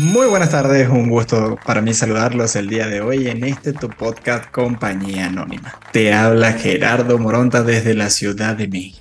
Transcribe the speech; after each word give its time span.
Muy 0.00 0.28
buenas 0.28 0.50
tardes, 0.50 0.88
un 0.88 1.08
gusto 1.08 1.58
para 1.66 1.82
mí 1.82 1.92
saludarlos 1.92 2.54
el 2.54 2.68
día 2.68 2.86
de 2.86 3.00
hoy 3.00 3.26
en 3.26 3.42
este 3.42 3.72
tu 3.72 3.88
podcast 3.88 4.48
Compañía 4.48 5.26
Anónima. 5.26 5.74
Te 5.90 6.12
habla 6.12 6.52
Gerardo 6.52 7.18
Moronta 7.18 7.64
desde 7.64 7.94
la 7.94 8.08
Ciudad 8.08 8.54
de 8.54 8.68
México. 8.68 9.00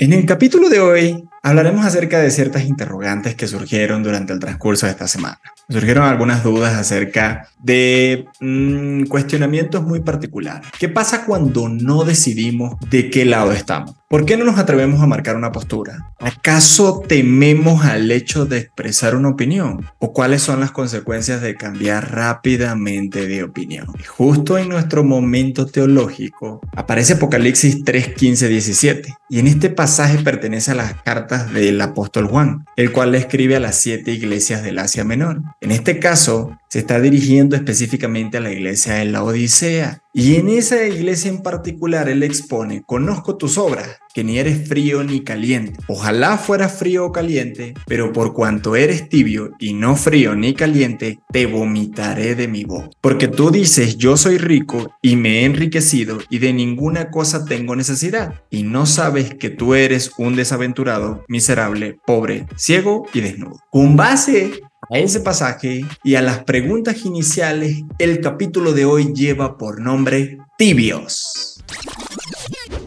En 0.00 0.12
el 0.12 0.26
capítulo 0.26 0.68
de 0.68 0.80
hoy 0.80 1.24
hablaremos 1.44 1.84
acerca 1.84 2.20
de 2.20 2.30
ciertas 2.30 2.64
interrogantes 2.64 3.34
que 3.34 3.46
surgieron 3.46 4.02
durante 4.02 4.32
el 4.32 4.40
transcurso 4.40 4.86
de 4.86 4.92
esta 4.92 5.06
semana. 5.06 5.38
Surgieron 5.68 6.04
algunas 6.04 6.42
dudas 6.42 6.74
acerca 6.74 7.48
de 7.62 8.26
mm, 8.40 9.04
cuestionamientos 9.04 9.82
muy 9.82 10.00
particulares. 10.00 10.66
¿Qué 10.78 10.88
pasa 10.88 11.26
cuando 11.26 11.68
no 11.68 12.04
decidimos 12.04 12.76
de 12.88 13.10
qué 13.10 13.26
lado 13.26 13.52
estamos? 13.52 13.94
¿Por 14.08 14.26
qué 14.26 14.36
no 14.36 14.44
nos 14.44 14.58
atrevemos 14.58 15.00
a 15.00 15.06
marcar 15.06 15.34
una 15.34 15.50
postura? 15.50 16.12
¿Acaso 16.20 17.02
tememos 17.08 17.84
al 17.84 18.10
hecho 18.12 18.46
de 18.46 18.58
expresar 18.58 19.16
una 19.16 19.30
opinión? 19.30 19.84
¿O 19.98 20.12
cuáles 20.12 20.40
son 20.40 20.60
las 20.60 20.70
consecuencias 20.70 21.40
de 21.40 21.56
cambiar 21.56 22.12
rápidamente 22.12 23.26
de 23.26 23.42
opinión? 23.42 23.88
Y 23.98 24.04
justo 24.04 24.56
en 24.56 24.68
nuestro 24.68 25.02
momento 25.02 25.66
teológico 25.66 26.60
aparece 26.76 27.14
Apocalipsis 27.14 27.82
3, 27.82 28.14
15, 28.14 28.48
17. 28.48 29.14
Y 29.30 29.40
en 29.40 29.48
este 29.48 29.68
pasaje 29.68 30.18
pertenece 30.18 30.70
a 30.70 30.76
las 30.76 30.94
cartas 31.02 31.33
del 31.42 31.80
apóstol 31.80 32.26
Juan, 32.26 32.64
el 32.76 32.92
cual 32.92 33.12
le 33.12 33.18
escribe 33.18 33.56
a 33.56 33.60
las 33.60 33.76
siete 33.76 34.12
iglesias 34.12 34.62
del 34.62 34.78
Asia 34.78 35.04
Menor. 35.04 35.42
En 35.60 35.70
este 35.70 35.98
caso, 35.98 36.58
se 36.68 36.78
está 36.80 37.00
dirigiendo 37.00 37.56
específicamente 37.56 38.38
a 38.38 38.40
la 38.40 38.50
iglesia 38.50 38.94
de 38.94 39.04
la 39.06 39.22
Odisea. 39.22 40.02
Y 40.12 40.36
en 40.36 40.48
esa 40.48 40.84
iglesia 40.86 41.30
en 41.30 41.42
particular 41.42 42.08
él 42.08 42.22
expone, 42.22 42.82
conozco 42.84 43.36
tus 43.36 43.58
obras, 43.58 43.98
que 44.14 44.24
ni 44.24 44.38
eres 44.38 44.66
frío 44.68 45.02
ni 45.02 45.20
caliente. 45.20 45.78
Ojalá 45.88 46.38
fueras 46.38 46.78
frío 46.78 47.06
o 47.06 47.12
caliente, 47.12 47.74
pero 47.86 48.12
por 48.12 48.32
cuanto 48.32 48.76
eres 48.76 49.08
tibio 49.08 49.50
y 49.58 49.74
no 49.74 49.96
frío 49.96 50.36
ni 50.36 50.54
caliente, 50.54 51.18
te 51.32 51.46
vomitaré 51.46 52.36
de 52.36 52.48
mi 52.48 52.64
voz. 52.64 52.88
Porque 53.00 53.28
tú 53.28 53.50
dices, 53.50 53.98
yo 53.98 54.16
soy 54.16 54.38
rico 54.38 54.94
y 55.02 55.16
me 55.16 55.40
he 55.40 55.44
enriquecido 55.44 56.18
y 56.30 56.38
de 56.38 56.52
ninguna 56.52 57.10
cosa 57.10 57.44
tengo 57.44 57.74
necesidad. 57.74 58.42
Y 58.50 58.62
no 58.62 58.86
sabes 58.86 59.34
que 59.34 59.50
tú 59.50 59.74
eres 59.74 60.12
un 60.16 60.36
desaventurado, 60.36 61.24
miserable, 61.28 61.98
pobre, 62.06 62.46
ciego 62.56 63.06
y 63.12 63.20
desnudo. 63.20 63.60
Con 63.70 63.96
base 63.96 64.60
a 64.90 64.98
ese 64.98 65.20
pasaje 65.20 65.84
y 66.04 66.14
a 66.14 66.22
las 66.22 66.44
preguntas 66.44 67.04
iniciales, 67.04 67.82
el 67.98 68.20
capítulo 68.20 68.72
de 68.72 68.84
hoy 68.84 69.12
lleva 69.12 69.58
por 69.58 69.80
nombre 69.80 70.38
Tibios. 70.56 71.64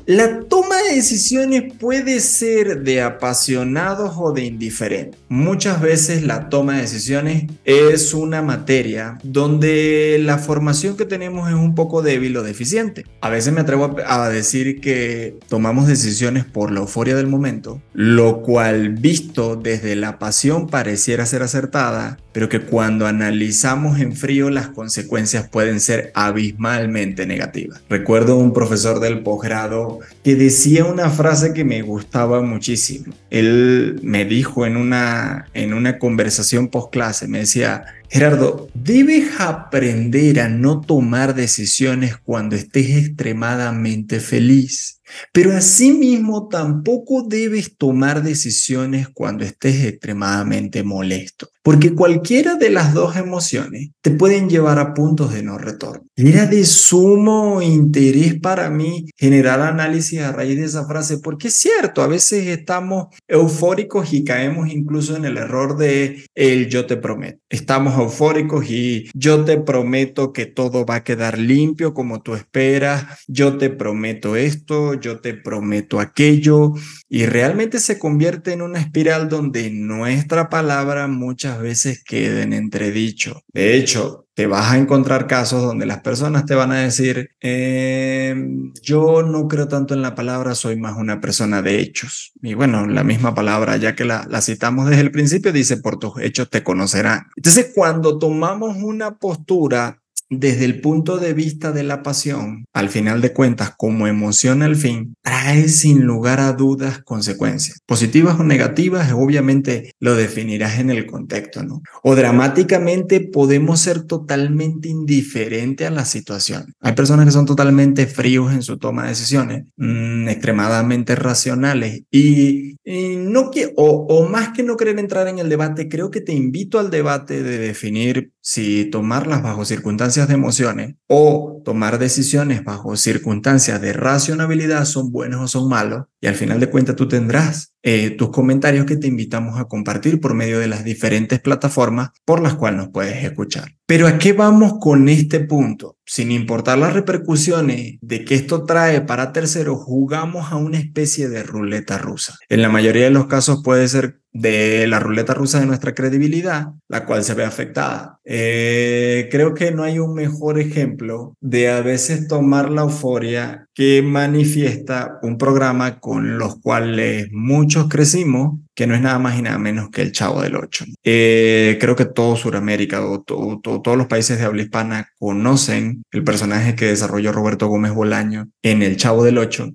La 0.07 0.39
toma 0.39 0.77
de 0.83 0.95
decisiones 0.95 1.73
puede 1.77 2.21
ser 2.21 2.83
de 2.83 3.01
apasionados 3.01 4.13
o 4.15 4.31
de 4.31 4.45
indiferentes. 4.45 5.19
Muchas 5.27 5.81
veces 5.81 6.23
la 6.23 6.47
toma 6.47 6.75
de 6.75 6.83
decisiones 6.83 7.51
es 7.65 8.13
una 8.13 8.41
materia 8.41 9.17
donde 9.21 10.17
la 10.21 10.37
formación 10.37 10.95
que 10.95 11.03
tenemos 11.03 11.49
es 11.49 11.55
un 11.55 11.75
poco 11.75 12.01
débil 12.01 12.37
o 12.37 12.43
deficiente. 12.43 13.05
A 13.19 13.29
veces 13.29 13.51
me 13.51 13.59
atrevo 13.59 13.97
a 14.05 14.29
decir 14.29 14.79
que 14.79 15.37
tomamos 15.49 15.87
decisiones 15.87 16.45
por 16.45 16.71
la 16.71 16.79
euforia 16.79 17.17
del 17.17 17.27
momento, 17.27 17.81
lo 17.91 18.43
cual 18.43 18.91
visto 18.91 19.57
desde 19.57 19.97
la 19.97 20.19
pasión 20.19 20.67
pareciera 20.67 21.25
ser 21.25 21.43
acertada, 21.43 22.17
pero 22.37 22.49
que 22.49 22.59
cuando 22.59 23.07
analizamos 23.07 23.99
en 23.99 24.15
frío 24.15 24.51
las 24.51 24.67
consecuencias 24.67 25.49
pueden 25.49 25.79
ser 25.79 26.11
abismalmente 26.13 27.25
negativas. 27.25 27.81
Recuerdo 27.89 28.37
un 28.37 28.53
profesor 28.53 28.99
del 28.99 29.23
posgrado 29.23 30.01
que 30.23 30.35
decía 30.35 30.85
una 30.85 31.09
frase 31.09 31.51
que 31.51 31.65
me 31.65 31.81
gustaba 31.81 32.43
muchísimo. 32.43 33.11
Él 33.31 33.99
me 34.03 34.23
dijo 34.25 34.67
en 34.67 34.77
una, 34.77 35.47
en 35.55 35.73
una 35.73 35.97
conversación 35.97 36.67
post 36.67 36.93
clase, 36.93 37.27
me 37.27 37.39
decía, 37.39 37.85
Gerardo, 38.07 38.69
debes 38.75 39.39
aprender 39.39 40.39
a 40.39 40.47
no 40.47 40.81
tomar 40.81 41.33
decisiones 41.33 42.17
cuando 42.17 42.55
estés 42.55 42.97
extremadamente 42.97 44.19
feliz. 44.19 44.96
Pero 45.31 45.55
asimismo 45.55 46.47
tampoco 46.47 47.23
debes 47.23 47.77
tomar 47.77 48.23
decisiones 48.23 49.07
cuando 49.13 49.45
estés 49.45 49.83
extremadamente 49.85 50.83
molesto, 50.83 51.49
porque 51.63 51.93
cualquiera 51.93 52.55
de 52.55 52.69
las 52.69 52.93
dos 52.93 53.15
emociones 53.15 53.89
te 54.01 54.11
pueden 54.11 54.49
llevar 54.49 54.79
a 54.79 54.93
puntos 54.93 55.33
de 55.33 55.43
no 55.43 55.57
retorno. 55.57 56.05
Era 56.15 56.45
de 56.45 56.65
sumo 56.65 57.61
interés 57.61 58.39
para 58.39 58.69
mí 58.69 59.05
generar 59.15 59.61
análisis 59.61 60.19
a 60.19 60.31
raíz 60.31 60.57
de 60.57 60.65
esa 60.65 60.87
frase, 60.87 61.19
porque 61.19 61.49
es 61.49 61.55
cierto, 61.55 62.01
a 62.01 62.07
veces 62.07 62.47
estamos 62.47 63.07
eufóricos 63.27 64.13
y 64.13 64.23
caemos 64.23 64.69
incluso 64.69 65.15
en 65.15 65.25
el 65.25 65.37
error 65.37 65.77
de 65.77 66.25
el 66.35 66.69
yo 66.69 66.85
te 66.85 66.97
prometo. 66.97 67.39
Estamos 67.49 67.97
eufóricos 67.99 68.69
y 68.69 69.09
yo 69.13 69.43
te 69.45 69.57
prometo 69.57 70.33
que 70.33 70.45
todo 70.45 70.85
va 70.85 70.95
a 70.95 71.03
quedar 71.03 71.37
limpio 71.37 71.93
como 71.93 72.21
tú 72.21 72.35
esperas, 72.35 73.23
yo 73.27 73.57
te 73.57 73.69
prometo 73.69 74.35
esto, 74.35 74.96
yo 74.99 75.19
te 75.19 75.33
prometo 75.33 75.99
aquello, 75.99 76.73
y 77.09 77.25
realmente 77.25 77.79
se 77.79 77.99
convierte 77.99 78.53
en 78.53 78.61
una 78.61 78.79
espiral 78.79 79.29
donde 79.29 79.69
nuestra 79.71 80.49
palabra 80.49 81.07
muchas 81.07 81.61
veces 81.61 82.03
queda 82.03 82.43
en 82.43 82.53
entredicho. 82.53 83.41
De 83.53 83.77
hecho, 83.77 84.27
te 84.37 84.45
vas 84.45 84.71
a 84.71 84.77
encontrar 84.77 85.25
casos 85.25 85.63
donde 85.63 85.87
las 85.87 86.01
personas 86.01 86.45
te 86.45 86.53
van 86.53 86.71
a 86.71 86.81
decir, 86.81 87.31
em, 87.39 88.71
yo 88.83 89.23
no 89.23 89.47
creo 89.47 89.67
tanto 89.67 89.95
en 89.95 90.03
la 90.03 90.13
palabra, 90.13 90.53
soy 90.53 90.75
más 90.75 90.95
una 90.95 91.19
persona 91.19 91.63
de 91.63 91.79
hechos. 91.79 92.33
Y 92.43 92.53
bueno, 92.53 92.85
la 92.85 93.03
misma 93.03 93.33
palabra, 93.33 93.77
ya 93.77 93.95
que 93.95 94.05
la, 94.05 94.27
la 94.29 94.41
citamos 94.41 94.89
desde 94.89 95.01
el 95.01 95.11
principio, 95.11 95.51
dice, 95.51 95.77
por 95.77 95.97
tus 95.97 96.19
hechos 96.21 96.49
te 96.51 96.63
conocerán. 96.63 97.23
Entonces, 97.35 97.71
cuando 97.73 98.19
tomamos 98.19 98.77
una 98.77 99.17
postura 99.17 100.03
desde 100.29 100.65
el 100.65 100.81
punto 100.81 101.17
de 101.17 101.33
vista 101.33 101.71
de 101.71 101.83
la 101.83 102.03
pasión, 102.03 102.65
al 102.73 102.89
final 102.89 103.21
de 103.21 103.33
cuentas, 103.33 103.73
como 103.77 104.07
emoción 104.07 104.61
al 104.61 104.75
fin, 104.75 105.15
trae 105.21 105.67
sin 105.69 106.03
lugar 106.05 106.39
a 106.39 106.53
dudas 106.53 107.01
consecuencias. 107.03 107.79
Positivas 107.85 108.39
o 108.39 108.43
negativas, 108.43 109.11
obviamente 109.13 109.93
lo 109.99 110.15
definirás 110.15 110.79
en 110.79 110.89
el 110.89 111.05
contexto, 111.05 111.63
¿no? 111.63 111.81
O 112.03 112.15
dramáticamente 112.15 113.21
podemos 113.21 113.79
ser 113.79 114.03
totalmente 114.03 114.89
indiferentes 114.89 115.87
a 115.87 115.91
la 115.91 116.05
situación. 116.05 116.73
Hay 116.81 116.93
personas 116.93 117.25
que 117.25 117.31
son 117.31 117.45
totalmente 117.45 118.05
fríos 118.05 118.53
en 118.53 118.63
su 118.63 118.77
toma 118.77 119.03
de 119.03 119.09
decisiones, 119.09 119.65
mm, 119.77 120.27
extremadamente 120.27 121.15
racionales 121.15 122.01
y, 122.11 122.75
no 122.85 123.51
que, 123.51 123.73
o, 123.75 124.05
o 124.09 124.29
más 124.29 124.49
que 124.49 124.63
no 124.63 124.77
querer 124.77 124.97
entrar 124.99 125.27
en 125.27 125.39
el 125.39 125.49
debate, 125.49 125.89
creo 125.89 126.09
que 126.09 126.21
te 126.21 126.33
invito 126.33 126.79
al 126.79 126.89
debate 126.89 127.43
de 127.43 127.57
definir 127.57 128.31
si 128.41 128.85
tomarlas 128.85 129.43
bajo 129.43 129.65
circunstancias 129.65 130.16
de 130.25 130.33
emociones 130.33 130.95
o 131.07 131.61
tomar 131.63 131.99
decisiones 131.99 132.63
bajo 132.63 132.95
circunstancias 132.95 133.81
de 133.81 133.93
racionalidad 133.93 134.85
son 134.85 135.11
buenos 135.11 135.41
o 135.41 135.47
son 135.47 135.69
malos. 135.69 136.05
Y 136.21 136.27
al 136.27 136.35
final 136.35 136.59
de 136.59 136.69
cuentas 136.69 136.95
tú 136.95 137.07
tendrás 137.07 137.73
eh, 137.89 138.09
tus 138.09 138.31
comentarios 138.31 138.85
que 138.85 138.97
te 138.97 139.07
invitamos 139.07 139.57
a 139.57 139.63
compartir 139.63 140.19
por 140.19 140.33
medio 140.33 140.59
de 140.59 140.67
las 140.67 140.83
diferentes 140.83 141.39
plataformas 141.39 142.09
por 142.25 142.41
las 142.41 142.55
cuales 142.55 142.79
nos 142.79 142.89
puedes 142.89 143.23
escuchar. 143.23 143.77
Pero 143.85 144.07
¿a 144.07 144.17
qué 144.17 144.33
vamos 144.33 144.73
con 144.81 145.07
este 145.07 145.39
punto? 145.39 145.95
Sin 146.05 146.31
importar 146.31 146.77
las 146.77 146.93
repercusiones 146.93 147.97
de 148.01 148.25
que 148.25 148.35
esto 148.35 148.65
trae 148.65 148.99
para 148.99 149.31
terceros, 149.31 149.81
jugamos 149.81 150.51
a 150.51 150.57
una 150.57 150.77
especie 150.77 151.29
de 151.29 151.43
ruleta 151.43 151.97
rusa. 151.97 152.35
En 152.49 152.61
la 152.61 152.67
mayoría 152.67 153.05
de 153.05 153.11
los 153.11 153.27
casos 153.27 153.61
puede 153.63 153.87
ser 153.87 154.19
de 154.33 154.85
la 154.87 154.99
ruleta 154.99 155.33
rusa 155.33 155.59
de 155.59 155.65
nuestra 155.65 155.93
credibilidad, 155.93 156.67
la 156.87 157.05
cual 157.05 157.23
se 157.23 157.33
ve 157.33 157.43
afectada. 157.43 158.19
Eh, 158.23 159.29
creo 159.31 159.53
que 159.53 159.71
no 159.71 159.83
hay 159.83 159.99
un 159.99 160.13
mejor 160.13 160.59
ejemplo 160.59 161.35
de 161.39 161.69
a 161.69 161.81
veces 161.81 162.27
tomar 162.27 162.69
la 162.69 162.81
euforia 162.81 163.67
que 163.73 164.01
manifiesta 164.01 165.19
un 165.23 165.37
programa 165.37 165.99
con 165.99 166.37
los 166.37 166.59
cuales 166.59 167.29
muchos 167.31 167.76
crecimos, 167.85 168.59
que 168.73 168.87
no 168.87 168.95
es 168.95 169.01
nada 169.01 169.19
más 169.19 169.37
y 169.37 169.43
nada 169.43 169.59
menos 169.59 169.89
que 169.91 170.01
el 170.01 170.11
Chavo 170.11 170.41
del 170.41 170.55
Ocho. 170.55 170.85
Eh, 171.03 171.77
creo 171.79 171.95
que 171.95 172.05
todo 172.05 172.35
Sudamérica 172.35 173.05
o 173.05 173.21
todos 173.21 173.97
los 173.97 174.07
países 174.07 174.39
de 174.39 174.45
habla 174.45 174.63
hispana 174.63 175.09
conocen 175.19 176.03
el 176.11 176.23
personaje 176.23 176.75
que 176.75 176.85
desarrolló 176.85 177.31
Roberto 177.31 177.67
Gómez 177.67 177.93
Bolaño 177.93 178.49
en 178.63 178.81
el 178.81 178.97
Chavo 178.97 179.23
del 179.23 179.37
Ocho 179.37 179.69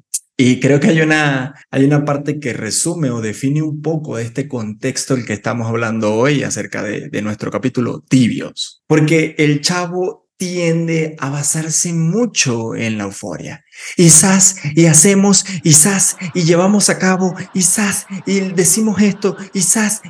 y 0.45 0.61
creo 0.61 0.81
que 0.81 0.89
hay 0.89 1.01
una, 1.01 1.55
hay 1.71 1.85
una 1.85 2.05
parte 2.05 2.41
que 2.41 2.53
resume 2.53 3.11
o 3.11 3.21
define 3.21 3.63
un 3.63 3.83
poco 3.83 4.19
este 4.19 4.49
contexto 4.49 5.15
el 5.15 5.25
que 5.27 5.35
estamos 5.35 5.69
hablando 5.69 6.15
hoy 6.15 6.43
acerca 6.43 6.83
de, 6.83 7.09
de 7.11 7.23
nuestro 7.23 7.51
capítulo 7.51 8.03
tibios. 8.09 8.83
Porque 8.87 9.35
el 9.39 9.61
chavo 9.61 10.22
tiende 10.43 11.15
a 11.21 11.31
basarse 11.31 11.93
mucho 11.93 12.75
en 12.75 12.99
la 12.99 13.05
euforia. 13.05 13.65
Y 13.97 14.09
y 14.75 14.87
hacemos, 14.87 15.45
y 15.63 15.73
y 16.35 16.43
llevamos 16.43 16.91
a 16.91 16.99
cabo, 16.99 17.37
y 17.55 17.63
y 18.27 18.41
decimos 18.41 19.01
esto, 19.01 19.37
y 19.55 19.61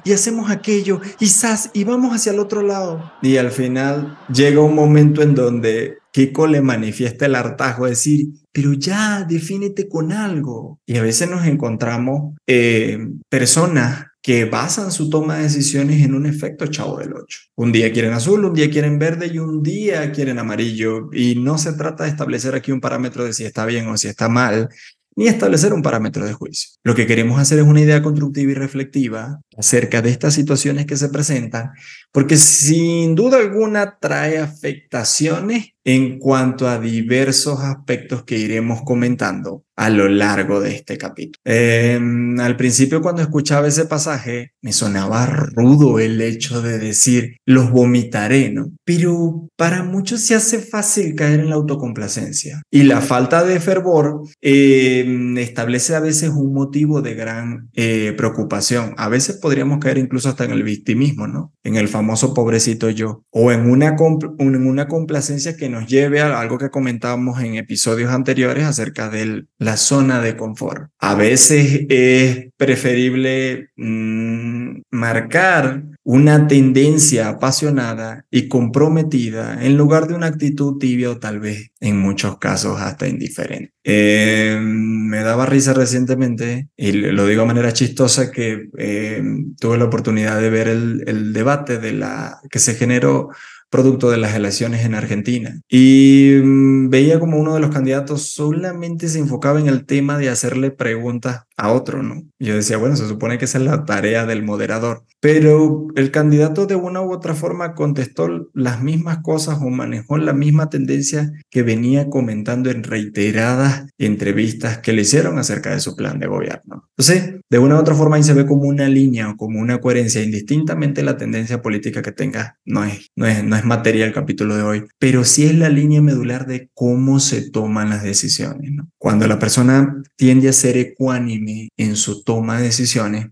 y 0.04 0.12
hacemos 0.12 0.50
aquello, 0.50 1.02
y 1.20 1.30
y 1.74 1.84
vamos 1.84 2.16
hacia 2.16 2.32
el 2.32 2.38
otro 2.38 2.62
lado. 2.62 3.12
Y 3.20 3.36
al 3.36 3.50
final 3.50 4.18
llega 4.32 4.62
un 4.62 4.74
momento 4.74 5.20
en 5.20 5.34
donde 5.34 5.98
Kiko 6.12 6.46
le 6.46 6.62
manifiesta 6.62 7.26
el 7.26 7.34
hartazgo, 7.34 7.84
decir, 7.84 8.28
pero 8.52 8.72
ya, 8.72 9.26
defínete 9.28 9.86
con 9.86 10.12
algo. 10.12 10.80
Y 10.86 10.96
a 10.96 11.02
veces 11.02 11.28
nos 11.28 11.44
encontramos 11.44 12.36
eh, 12.46 12.98
personas 13.28 14.06
que 14.22 14.44
basan 14.44 14.92
su 14.92 15.10
toma 15.10 15.36
de 15.36 15.42
decisiones 15.42 16.02
en 16.04 16.14
un 16.14 16.26
efecto 16.26 16.68
chavo 16.68 16.98
del 16.98 17.12
8. 17.12 17.38
Un 17.56 17.72
día 17.72 17.92
quieren 17.92 18.12
azul, 18.12 18.44
un 18.44 18.54
día 18.54 18.70
quieren 18.70 18.98
verde 18.98 19.26
y 19.26 19.38
un 19.40 19.62
día 19.62 20.12
quieren 20.12 20.38
amarillo. 20.38 21.10
Y 21.12 21.34
no 21.34 21.58
se 21.58 21.72
trata 21.72 22.04
de 22.04 22.10
establecer 22.10 22.54
aquí 22.54 22.70
un 22.70 22.80
parámetro 22.80 23.24
de 23.24 23.32
si 23.32 23.44
está 23.44 23.66
bien 23.66 23.88
o 23.88 23.96
si 23.98 24.06
está 24.06 24.28
mal, 24.28 24.68
ni 25.16 25.26
establecer 25.26 25.72
un 25.72 25.82
parámetro 25.82 26.24
de 26.24 26.32
juicio. 26.32 26.70
Lo 26.84 26.94
que 26.94 27.06
queremos 27.06 27.38
hacer 27.40 27.58
es 27.58 27.66
una 27.66 27.80
idea 27.80 28.00
constructiva 28.00 28.52
y 28.52 28.54
reflexiva 28.54 29.40
acerca 29.58 30.00
de 30.00 30.10
estas 30.10 30.34
situaciones 30.34 30.86
que 30.86 30.96
se 30.96 31.08
presentan, 31.08 31.72
porque 32.12 32.36
sin 32.36 33.14
duda 33.14 33.38
alguna 33.38 33.98
trae 33.98 34.38
afectaciones 34.38 35.72
en 35.84 36.18
cuanto 36.18 36.68
a 36.68 36.78
diversos 36.78 37.60
aspectos 37.60 38.24
que 38.24 38.38
iremos 38.38 38.82
comentando 38.82 39.64
a 39.74 39.90
lo 39.90 40.08
largo 40.08 40.60
de 40.60 40.76
este 40.76 40.98
capítulo. 40.98 41.40
Em, 41.44 42.38
al 42.38 42.56
principio 42.56 43.00
cuando 43.00 43.22
escuchaba 43.22 43.66
ese 43.66 43.86
pasaje 43.86 44.52
me 44.60 44.72
sonaba 44.72 45.26
rudo 45.26 45.98
el 45.98 46.20
hecho 46.20 46.62
de 46.62 46.78
decir 46.78 47.38
los 47.46 47.70
vomitaré, 47.70 48.50
¿no? 48.52 48.70
Pero 48.84 49.48
para 49.56 49.82
muchos 49.82 50.20
se 50.20 50.34
hace 50.34 50.60
fácil 50.60 51.14
caer 51.16 51.40
en 51.40 51.48
la 51.50 51.56
autocomplacencia 51.56 52.62
y 52.70 52.84
la 52.84 53.00
falta 53.00 53.42
de 53.42 53.58
fervor 53.58 54.22
em, 54.40 55.36
establece 55.38 55.96
a 55.96 56.00
veces 56.00 56.30
un 56.30 56.52
motivo 56.52 57.02
de 57.02 57.14
gran 57.14 57.70
eh, 57.72 58.14
preocupación. 58.16 58.94
A 58.98 59.08
veces 59.08 59.38
podríamos 59.38 59.78
caer 59.80 59.98
incluso 59.98 60.28
hasta 60.28 60.44
en 60.44 60.52
el 60.52 60.62
victimismo, 60.62 61.26
¿no? 61.26 61.52
En 61.64 61.76
el 61.76 61.88
famoso 61.88 62.01
pobrecito 62.34 62.90
yo 62.90 63.24
o 63.30 63.52
en 63.52 63.70
una, 63.70 63.96
en 64.38 64.66
una 64.66 64.88
complacencia 64.88 65.56
que 65.56 65.68
nos 65.68 65.86
lleve 65.86 66.20
a 66.20 66.38
algo 66.38 66.58
que 66.58 66.70
comentábamos 66.70 67.40
en 67.40 67.56
episodios 67.56 68.10
anteriores 68.10 68.64
acerca 68.64 69.08
de 69.08 69.46
la 69.58 69.76
zona 69.76 70.20
de 70.20 70.36
confort. 70.36 70.90
A 70.98 71.14
veces 71.14 71.86
es 71.88 72.51
preferible 72.62 73.70
mm, 73.74 74.82
marcar 74.92 75.82
una 76.04 76.46
tendencia 76.46 77.28
apasionada 77.28 78.24
y 78.30 78.46
comprometida 78.46 79.64
en 79.64 79.76
lugar 79.76 80.06
de 80.06 80.14
una 80.14 80.28
actitud 80.28 80.78
tibia 80.78 81.10
o 81.10 81.18
tal 81.18 81.40
vez 81.40 81.72
en 81.80 81.98
muchos 81.98 82.38
casos 82.38 82.80
hasta 82.80 83.08
indiferente. 83.08 83.72
Eh, 83.82 84.60
me 84.62 85.24
daba 85.24 85.44
risa 85.44 85.72
recientemente, 85.72 86.68
y 86.76 86.92
lo 86.92 87.26
digo 87.26 87.40
de 87.42 87.48
manera 87.48 87.72
chistosa, 87.72 88.30
que 88.30 88.68
eh, 88.78 89.24
tuve 89.58 89.76
la 89.76 89.86
oportunidad 89.86 90.40
de 90.40 90.50
ver 90.50 90.68
el, 90.68 91.02
el 91.08 91.32
debate 91.32 91.78
de 91.78 91.94
la, 91.94 92.38
que 92.48 92.60
se 92.60 92.76
generó 92.76 93.30
producto 93.72 94.10
de 94.10 94.18
las 94.18 94.34
elecciones 94.34 94.84
en 94.84 94.94
Argentina. 94.94 95.58
Y 95.66 96.34
mm, 96.44 96.90
veía 96.90 97.18
como 97.18 97.38
uno 97.38 97.54
de 97.54 97.60
los 97.60 97.70
candidatos 97.70 98.30
solamente 98.30 99.08
se 99.08 99.18
enfocaba 99.18 99.58
en 99.58 99.66
el 99.66 99.86
tema 99.86 100.18
de 100.18 100.28
hacerle 100.28 100.70
preguntas 100.70 101.44
a 101.62 101.70
otro, 101.70 102.02
¿no? 102.02 102.24
Yo 102.40 102.56
decía, 102.56 102.76
bueno, 102.76 102.96
se 102.96 103.06
supone 103.06 103.38
que 103.38 103.44
esa 103.44 103.58
es 103.58 103.64
la 103.64 103.84
tarea 103.84 104.26
del 104.26 104.42
moderador, 104.42 105.04
pero 105.20 105.86
el 105.94 106.10
candidato 106.10 106.66
de 106.66 106.74
una 106.74 107.00
u 107.00 107.12
otra 107.12 107.34
forma 107.34 107.74
contestó 107.74 108.50
las 108.52 108.82
mismas 108.82 109.18
cosas 109.18 109.58
o 109.62 109.70
manejó 109.70 110.18
la 110.18 110.32
misma 110.32 110.68
tendencia 110.70 111.30
que 111.50 111.62
venía 111.62 112.10
comentando 112.10 112.68
en 112.68 112.82
reiteradas 112.82 113.86
entrevistas 113.96 114.78
que 114.78 114.92
le 114.92 115.02
hicieron 115.02 115.38
acerca 115.38 115.70
de 115.70 115.78
su 115.78 115.94
plan 115.94 116.18
de 116.18 116.26
gobierno. 116.26 116.88
Entonces, 116.98 117.36
de 117.48 117.58
una 117.60 117.76
u 117.76 117.78
otra 117.78 117.94
forma 117.94 118.16
ahí 118.16 118.24
se 118.24 118.34
ve 118.34 118.44
como 118.44 118.62
una 118.62 118.88
línea 118.88 119.30
o 119.30 119.36
como 119.36 119.60
una 119.60 119.78
coherencia, 119.80 120.20
indistintamente 120.20 121.04
la 121.04 121.16
tendencia 121.16 121.62
política 121.62 122.02
que 122.02 122.10
tenga, 122.10 122.58
no 122.64 122.82
es, 122.82 123.06
no 123.14 123.26
es, 123.26 123.44
no 123.44 123.54
es 123.54 123.64
materia 123.64 124.04
el 124.04 124.12
capítulo 124.12 124.56
de 124.56 124.62
hoy, 124.64 124.84
pero 124.98 125.24
sí 125.24 125.44
es 125.44 125.54
la 125.54 125.68
línea 125.68 126.02
medular 126.02 126.44
de 126.48 126.70
cómo 126.74 127.20
se 127.20 127.52
toman 127.52 127.90
las 127.90 128.02
decisiones, 128.02 128.72
¿no? 128.72 128.88
Cuando 128.98 129.28
la 129.28 129.38
persona 129.38 130.02
tiende 130.16 130.48
a 130.48 130.52
ser 130.52 130.76
ecuánime, 130.76 131.51
en 131.76 131.96
su 131.96 132.22
toma 132.24 132.58
de 132.58 132.64
decisiones 132.64 133.26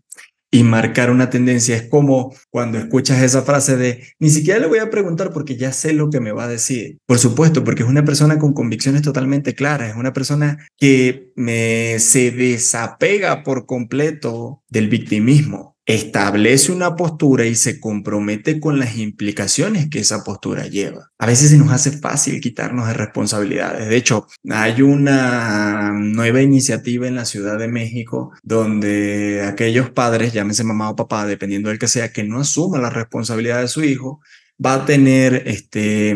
y 0.50 0.64
marcar 0.64 1.10
una 1.10 1.30
tendencia. 1.30 1.76
Es 1.76 1.88
como 1.88 2.34
cuando 2.50 2.78
escuchas 2.78 3.22
esa 3.22 3.42
frase 3.42 3.76
de, 3.76 4.04
ni 4.18 4.30
siquiera 4.30 4.58
le 4.58 4.66
voy 4.66 4.78
a 4.78 4.90
preguntar 4.90 5.32
porque 5.32 5.56
ya 5.56 5.72
sé 5.72 5.92
lo 5.92 6.10
que 6.10 6.20
me 6.20 6.32
va 6.32 6.44
a 6.44 6.48
decir. 6.48 6.98
Por 7.06 7.18
supuesto, 7.18 7.62
porque 7.64 7.82
es 7.82 7.88
una 7.88 8.04
persona 8.04 8.38
con 8.38 8.52
convicciones 8.52 9.02
totalmente 9.02 9.54
claras, 9.54 9.90
es 9.90 9.96
una 9.96 10.12
persona 10.12 10.66
que 10.76 11.30
me, 11.36 11.98
se 11.98 12.30
desapega 12.30 13.42
por 13.42 13.66
completo 13.66 14.62
del 14.68 14.88
victimismo 14.88 15.76
establece 15.94 16.72
una 16.72 16.96
postura 16.96 17.46
y 17.46 17.54
se 17.54 17.80
compromete 17.80 18.60
con 18.60 18.78
las 18.78 18.96
implicaciones 18.96 19.88
que 19.88 20.00
esa 20.00 20.24
postura 20.24 20.66
lleva. 20.66 21.10
A 21.18 21.26
veces 21.26 21.50
se 21.50 21.58
nos 21.58 21.70
hace 21.70 21.92
fácil 21.92 22.40
quitarnos 22.40 22.88
de 22.88 22.94
responsabilidades. 22.94 23.88
De 23.88 23.96
hecho, 23.96 24.26
hay 24.48 24.82
una 24.82 25.92
nueva 25.92 26.42
iniciativa 26.42 27.06
en 27.06 27.16
la 27.16 27.24
Ciudad 27.24 27.58
de 27.58 27.68
México 27.68 28.32
donde 28.42 29.42
aquellos 29.46 29.90
padres, 29.90 30.32
llámese 30.32 30.64
mamá 30.64 30.90
o 30.90 30.96
papá, 30.96 31.26
dependiendo 31.26 31.68
del 31.68 31.78
que 31.78 31.88
sea, 31.88 32.12
que 32.12 32.24
no 32.24 32.40
asuman 32.40 32.82
la 32.82 32.90
responsabilidad 32.90 33.60
de 33.60 33.68
su 33.68 33.82
hijo, 33.82 34.20
va 34.64 34.74
a 34.74 34.84
tener 34.84 35.42
este, 35.46 36.14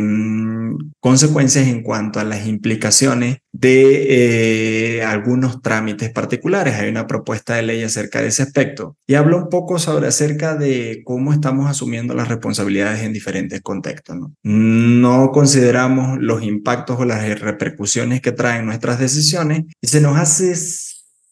consecuencias 1.00 1.66
en 1.66 1.82
cuanto 1.82 2.20
a 2.20 2.24
las 2.24 2.46
implicaciones 2.46 3.38
de 3.52 4.98
eh, 4.98 5.02
algunos 5.02 5.62
trámites 5.62 6.10
particulares. 6.10 6.74
Hay 6.74 6.88
una 6.88 7.06
propuesta 7.06 7.54
de 7.54 7.62
ley 7.62 7.82
acerca 7.82 8.20
de 8.20 8.28
ese 8.28 8.42
aspecto 8.42 8.96
y 9.06 9.14
habla 9.14 9.36
un 9.36 9.48
poco 9.48 9.78
sobre 9.78 10.08
acerca 10.08 10.56
de 10.56 11.02
cómo 11.04 11.32
estamos 11.32 11.70
asumiendo 11.70 12.14
las 12.14 12.28
responsabilidades 12.28 13.02
en 13.02 13.12
diferentes 13.12 13.60
contextos. 13.62 14.16
No, 14.16 14.34
no 14.42 15.30
consideramos 15.30 16.18
los 16.20 16.42
impactos 16.42 16.98
o 17.00 17.04
las 17.04 17.40
repercusiones 17.40 18.20
que 18.20 18.32
traen 18.32 18.66
nuestras 18.66 18.98
decisiones 18.98 19.64
y 19.80 19.86
se 19.86 20.00
nos 20.00 20.18
hace 20.18 20.54